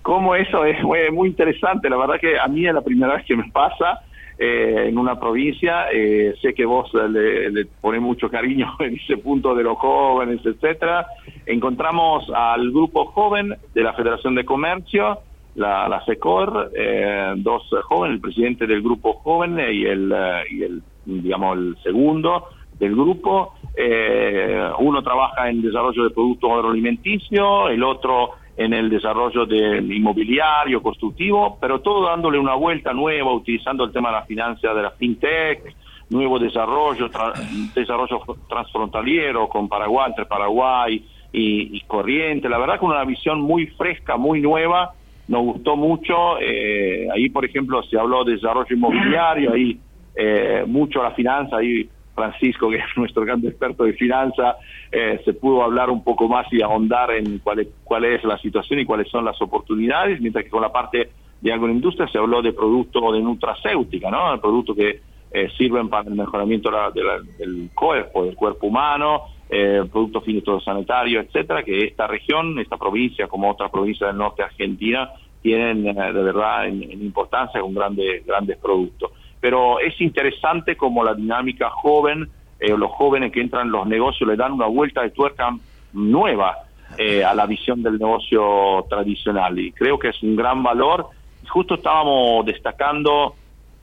[0.02, 1.90] ¿Cómo eso es muy, muy interesante?
[1.90, 4.00] La verdad que a mí es la primera vez que me pasa
[4.38, 5.86] eh, en una provincia.
[5.92, 10.40] eh, sé que vos le, le pones mucho cariño en ese punto de los jóvenes,
[10.44, 11.06] etcétera.
[11.46, 15.20] Encontramos al grupo joven de la Federación de Comercio,
[15.54, 20.62] la, la SECOR, eh, dos jóvenes, el presidente del grupo joven y el, eh, y
[20.62, 22.46] el digamos, el segundo
[22.78, 23.54] del grupo.
[23.76, 30.82] Eh, uno trabaja en desarrollo de productos agroalimenticios, el otro en el desarrollo del inmobiliario,
[30.82, 34.90] constructivo, pero todo dándole una vuelta nueva, utilizando el tema de la financia de la
[34.90, 35.74] fintech,
[36.10, 37.34] nuevo desarrollo, tra-
[37.74, 42.48] desarrollo transfrontaliero con Paraguay, entre Paraguay y, y Corriente.
[42.48, 44.92] La verdad con una visión muy fresca, muy nueva,
[45.28, 46.38] nos gustó mucho.
[46.38, 49.80] eh, ahí, por ejemplo, se habló de desarrollo inmobiliario, ahí
[50.14, 54.56] eh, mucho la finanza, ahí Francisco, que es nuestro gran experto de finanzas,
[54.90, 58.38] eh, se pudo hablar un poco más y ahondar en cuál es, cuál es la
[58.38, 61.10] situación y cuáles son las oportunidades, mientras que con la parte
[61.40, 64.40] de agroindustria se habló de productos de nutracéutica, ¿no?
[64.40, 65.00] productos que
[65.34, 69.82] eh, sirven para el mejoramiento de la- de la- del cuerpo, del cuerpo humano, eh,
[69.90, 75.10] productos fitosanitarios, etcétera, que esta región, esta provincia, como otras provincias del norte de Argentina,
[75.40, 79.10] tienen eh, de verdad en, importancia con grandes, grandes productos.
[79.42, 82.30] Pero es interesante como la dinámica joven,
[82.60, 85.50] eh, los jóvenes que entran en los negocios le dan una vuelta de tuerca
[85.92, 86.56] nueva
[86.96, 91.08] eh, a la visión del negocio tradicional y creo que es un gran valor.
[91.48, 93.34] Justo estábamos destacando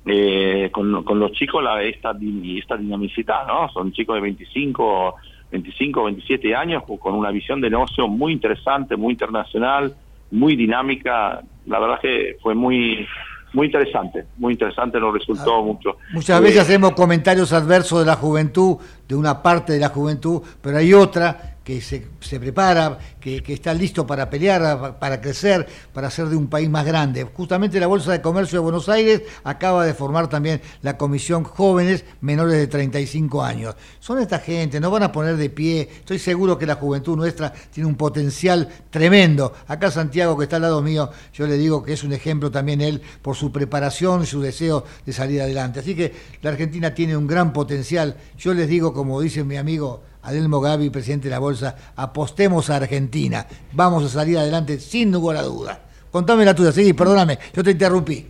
[0.05, 2.15] eh, con, con los chicos la, esta,
[2.55, 3.67] esta dinamicidad, ¿no?
[3.69, 5.15] Son chicos de 25,
[5.51, 9.93] 25, 27 años con- con una visión de negocio muy interesante, muy internacional,
[10.31, 11.41] muy dinámica.
[11.65, 13.05] La verdad que fue muy
[13.53, 15.97] muy interesante, muy interesante, nos resultó mucho.
[16.13, 18.77] Muchas Eh, veces hacemos comentarios adversos de la juventud,
[19.09, 23.75] de una parte de la juventud, pero hay otra que se, prepara, que, que está
[23.75, 27.23] listo para pelear, para crecer, para hacer de un país más grande.
[27.25, 32.05] Justamente la Bolsa de Comercio de Buenos Aires acaba de formar también la Comisión Jóvenes
[32.21, 33.75] Menores de 35 años.
[33.99, 35.87] Son esta gente, nos van a poner de pie.
[35.99, 39.53] Estoy seguro que la juventud nuestra tiene un potencial tremendo.
[39.67, 42.81] Acá Santiago, que está al lado mío, yo le digo que es un ejemplo también
[42.81, 45.81] él por su preparación y su deseo de salir adelante.
[45.81, 48.17] Así que la Argentina tiene un gran potencial.
[48.39, 52.75] Yo les digo, como dice mi amigo Adelmo Gavi, presidente de la Bolsa, apostemos a
[52.75, 53.45] Argentina.
[53.71, 55.79] Vamos a salir adelante sin lugar a duda.
[56.11, 58.27] Contame la tuya, sí, perdóname, yo te interrumpí.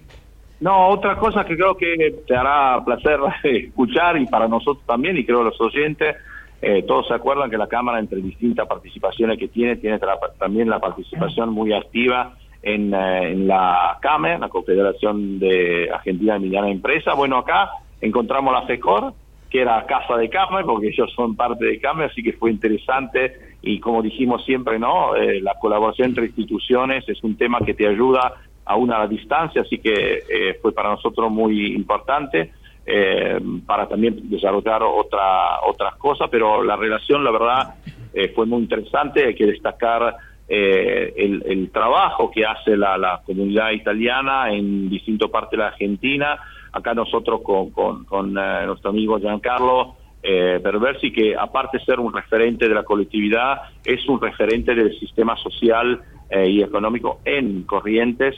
[0.59, 5.25] No, otra cosa que creo que te hará placer escuchar y para nosotros también, y
[5.25, 6.17] creo los oyentes,
[6.61, 9.99] eh, todos se acuerdan que la Cámara, entre distintas participaciones que tiene, tiene
[10.37, 16.41] también la participación muy activa en, eh, en la CAME, la Confederación de Argentina de
[16.41, 17.15] Mediana Empresa.
[17.15, 19.13] Bueno, acá encontramos la FECOR,
[19.49, 23.33] que era casa de CAME, porque ellos son parte de CAME, así que fue interesante
[23.61, 25.15] y como dijimos siempre, ¿no?
[25.15, 28.33] Eh, la colaboración entre instituciones es un tema que te ayuda
[28.65, 32.51] a una distancia, así que eh, fue para nosotros muy importante.
[32.91, 37.75] Eh, para también desarrollar otra, otras cosas, pero la relación, la verdad,
[38.13, 39.27] eh, fue muy interesante.
[39.27, 40.15] Hay que destacar
[40.47, 45.67] eh, el, el, trabajo que hace la, la, comunidad italiana en distintas partes de la
[45.67, 46.39] Argentina.
[46.71, 52.13] Acá nosotros con, con, con nuestro amigo Giancarlo eh, Perversi, que aparte de ser un
[52.13, 56.01] referente de la colectividad, es un referente del sistema social
[56.45, 58.35] y económico en Corrientes.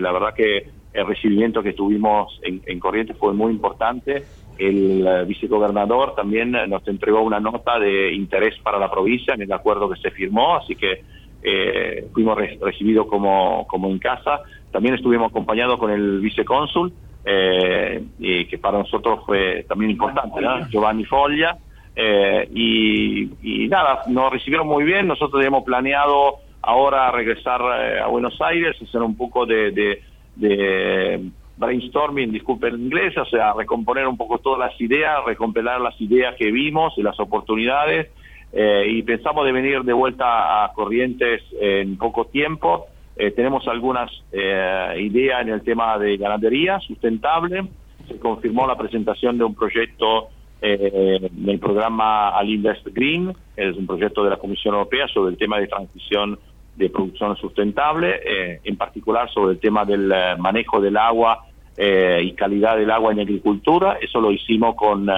[0.00, 4.24] la verdad que el recibimiento que tuvimos en, en Corrientes fue muy importante.
[4.56, 9.52] El uh, vicegobernador también nos entregó una nota de interés para la provincia en el
[9.52, 11.02] acuerdo que se firmó, así que
[11.42, 14.42] eh, fuimos re recibidos como, como en casa.
[14.70, 16.92] También estuvimos acompañados con el vicecónsul,
[17.24, 20.68] eh, y que para nosotros fue también importante, ¿no?
[20.68, 21.56] Giovanni Foglia.
[21.96, 25.06] Eh, y, y, nada, nos recibieron muy bien.
[25.06, 30.02] Nosotros habíamos planeado ahora regresar a Buenos Aires, hacer un poco de, de
[30.36, 35.98] de brainstorming, disculpen en inglés, o sea, recomponer un poco todas las ideas, recompilar las
[36.00, 38.10] ideas que vimos y las oportunidades,
[38.52, 42.86] eh, y pensamos de venir de vuelta a Corrientes en poco tiempo.
[43.16, 47.64] Eh, tenemos algunas eh, ideas en el tema de ganadería sustentable.
[48.08, 50.28] Se confirmó la presentación de un proyecto
[50.60, 55.38] eh, del programa Al Invest Green, es un proyecto de la Comisión Europea sobre el
[55.38, 56.38] tema de transición
[56.76, 61.46] de producción sustentable, eh, en particular sobre el tema del eh, manejo del agua
[61.76, 63.98] eh, y calidad del agua en agricultura.
[64.00, 65.08] Eso lo hicimos con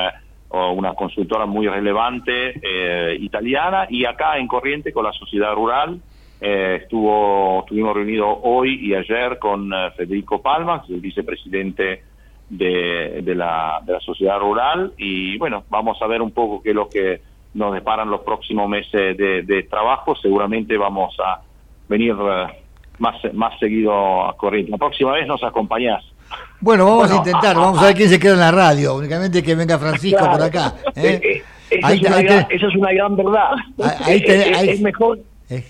[0.49, 2.55] una consultora muy relevante
[3.21, 6.01] italiana y acá en Corriente con la sociedad rural.
[6.41, 12.03] Eh, estuvo, estuvimos reunidos hoy y ayer con Federico Palma, el vicepresidente
[12.49, 16.71] de, de, la, de la sociedad rural y bueno, vamos a ver un poco qué
[16.71, 17.21] es lo que
[17.55, 20.15] nos deparan los próximos meses de, de trabajo.
[20.17, 21.41] Seguramente vamos a
[21.89, 22.47] venir uh,
[22.99, 24.71] más, más seguido a Corrientes.
[24.71, 26.05] La próxima vez nos acompañás.
[26.61, 29.43] Bueno, vamos bueno, a intentar, vamos a ver quién se queda en la radio, únicamente
[29.43, 30.33] que venga Francisco claro.
[30.33, 30.75] por acá.
[30.95, 31.21] ¿eh?
[31.23, 33.51] Eh, esa, ahí, es ahí gran, esa, es una gran, verdad.
[34.05, 35.19] Ahí te, es, es, mejor.
[35.49, 35.65] Eh,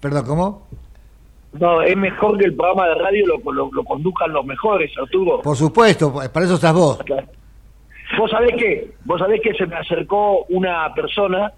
[0.00, 0.66] perdón, ¿cómo?
[1.52, 5.42] No, es mejor que el programa de radio lo, lo, lo conduzcan los mejores, Arturo.
[5.42, 6.98] Por supuesto, para eso estás vos.
[7.04, 7.26] Claro.
[8.18, 11.52] Vos sabés que, vos sabés que se me acercó una persona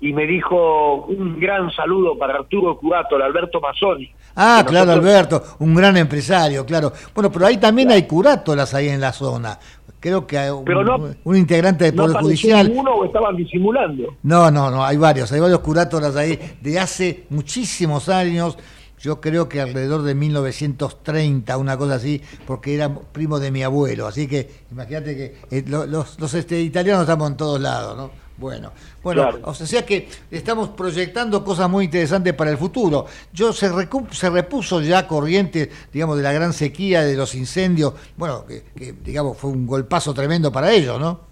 [0.00, 4.10] y me dijo un gran saludo para Arturo Curato, el Alberto Mazzoni.
[4.36, 5.14] Ah, claro, nosotros...
[5.14, 6.92] Alberto, un gran empresario, claro.
[7.14, 7.96] Bueno, pero ahí también claro.
[8.02, 9.58] hay curátolas ahí en la zona.
[10.06, 12.72] Creo que un, no, un integrante del Poder no Judicial.
[12.72, 14.14] uno o estaban disimulando?
[14.22, 18.56] No, no, no, hay varios, hay varios curátolas ahí de hace muchísimos años.
[19.00, 24.06] Yo creo que alrededor de 1930, una cosa así, porque era primo de mi abuelo.
[24.06, 28.25] Así que imagínate que eh, los, los, los este, italianos estamos en todos lados, ¿no?
[28.38, 28.70] Bueno,
[29.02, 29.40] bueno, claro.
[29.44, 33.06] o sea que estamos proyectando cosas muy interesantes para el futuro.
[33.32, 37.94] Yo se, recu se repuso ya corriente, digamos, de la gran sequía, de los incendios,
[38.16, 41.26] bueno, que, que, digamos fue un golpazo tremendo para ellos, ¿no?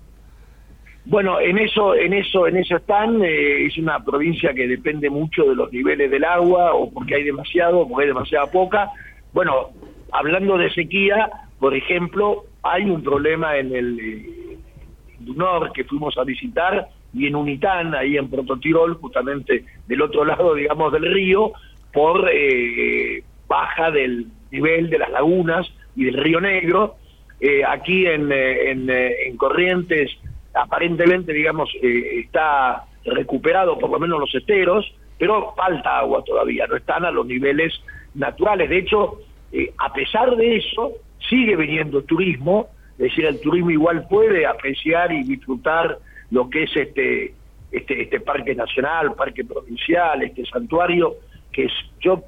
[1.06, 3.22] Bueno, en eso, en eso, en eso están.
[3.22, 7.24] Eh, es una provincia que depende mucho de los niveles del agua, o porque hay
[7.24, 8.90] demasiado, o porque hay demasiada poca.
[9.32, 9.70] Bueno,
[10.12, 14.58] hablando de sequía, por ejemplo, hay un problema en el eh,
[15.20, 20.54] Dunor que fuimos a visitar y en Unitán, ahí en Prototirol, justamente del otro lado,
[20.54, 21.52] digamos, del río,
[21.92, 26.96] por eh, baja del nivel de las lagunas y del río Negro.
[27.40, 30.10] Eh, aquí en, en, en, Corrientes,
[30.54, 36.76] aparentemente, digamos, eh, está recuperado por lo menos los esteros, pero falta agua todavía, no
[36.76, 37.72] están a los niveles
[38.14, 38.70] naturales.
[38.70, 39.18] De hecho,
[39.52, 40.92] eh, a pesar de eso,
[41.28, 45.98] sigue viniendo turismo, es decir, el turismo igual puede apreciar y disfrutar
[46.34, 47.32] lo que es este,
[47.70, 51.14] este, este parque nacional, parque provincial, este santuario,
[51.52, 52.24] que es, yo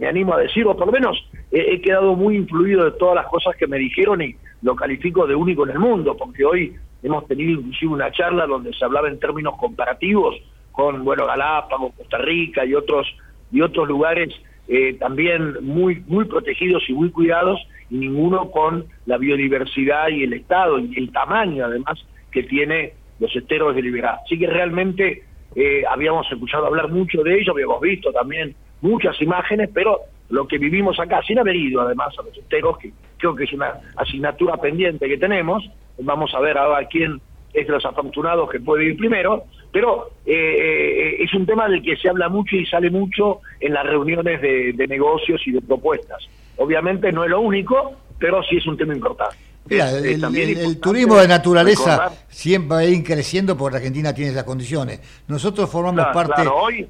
[0.00, 1.16] me animo a decir, o por lo menos
[1.52, 5.24] he, he, quedado muy influido de todas las cosas que me dijeron y lo califico
[5.28, 6.74] de único en el mundo, porque hoy
[7.04, 10.34] hemos tenido inclusive una charla donde se hablaba en términos comparativos
[10.72, 13.06] con, bueno, Galápagos, Costa Rica y otros,
[13.52, 14.34] y otros lugares
[14.66, 20.32] eh, también muy, muy protegidos y muy cuidados, y ninguno con la biodiversidad y el
[20.32, 22.94] estado y el tamaño además que tiene
[23.24, 24.20] los esteros de Liberá.
[24.24, 25.22] Así que realmente
[25.56, 30.58] eh, habíamos escuchado hablar mucho de ello, habíamos visto también muchas imágenes, pero lo que
[30.58, 34.56] vivimos acá, sin haber ido además a los esteros, que creo que es una asignatura
[34.58, 35.68] pendiente que tenemos,
[35.98, 37.20] vamos a ver ahora quién,
[37.54, 41.82] es de los afortunados que puede ir primero, pero eh, eh, es un tema del
[41.82, 45.60] que se habla mucho y sale mucho en las reuniones de, de negocios y de
[45.60, 46.28] propuestas.
[46.56, 49.53] Obviamente no es lo único, pero sí es un tema importante.
[49.66, 54.12] Mira, Es- es el, turismo de naturaleza recordar- siempre va a ir creciendo porque Argentina
[54.12, 55.00] tiene esas condiciones.
[55.26, 56.88] Nosotros formamos Claro, parte claro, hoy-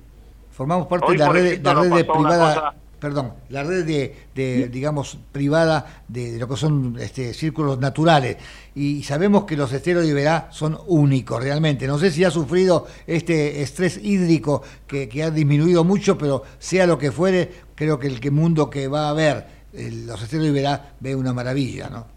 [0.50, 4.68] formamos parte hoy, de la red, la red de privada, perdón, la red de, de,
[4.68, 8.38] digamos privada de, de lo que son este, círculos naturales
[8.74, 11.86] y sabemos que los esteros de Iberá son únicos realmente.
[11.86, 16.86] No sé si ha sufrido este estrés hídrico que, que ha disminuido mucho, pero sea
[16.86, 20.50] lo que fuere, creo que el que mundo que va a ver los esteros de
[20.50, 22.13] Iberá ve una maravilla, ¿no?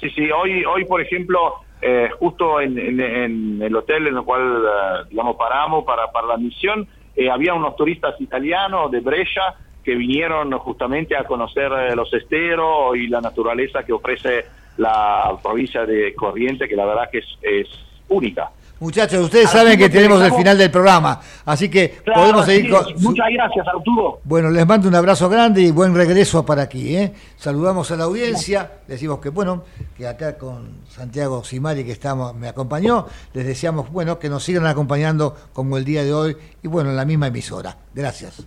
[0.00, 4.22] Sí, sí, hoy, hoy por ejemplo, eh, justo en, en- en el hotel en el
[4.24, 9.42] cual, eh, digamos, paramos para, para la misión, eh, había unos turistas italianos de Brescia
[9.82, 14.46] que vinieron justamente a conocer eh, los esteros y la naturaleza que ofrece
[14.76, 17.68] la provincia de Corrientes, que la verdad que es, es
[18.08, 18.50] única.
[18.80, 22.86] Muchachos, ustedes saben que tenemos el final del programa, así que Claro, podemos seguir con...
[23.02, 24.20] Muchas gracias, Arturo.
[24.24, 26.96] Bueno, les mando un abrazo grande y buen regreso para aquí.
[26.96, 27.12] ¿eh?
[27.36, 29.64] Saludamos a la audiencia, decimos que bueno,
[29.94, 34.66] que acá con Santiago Simari que estamos, me acompañó, les deseamos bueno que nos sigan
[34.66, 37.76] acompañando como el día de hoy y bueno, en la misma emisora.
[37.94, 38.46] Gracias.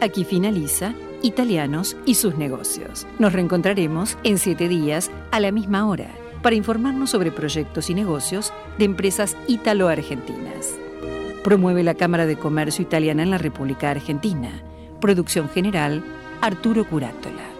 [0.00, 3.06] Aquí finaliza Italianos y sus negocios.
[3.18, 8.52] Nos reencontraremos en siete días a la misma hora para informarnos sobre proyectos y negocios
[8.78, 10.74] de empresas italo-argentinas.
[11.44, 14.62] Promueve la Cámara de Comercio Italiana en la República Argentina.
[15.00, 16.04] Producción general,
[16.40, 17.51] Arturo Curátola.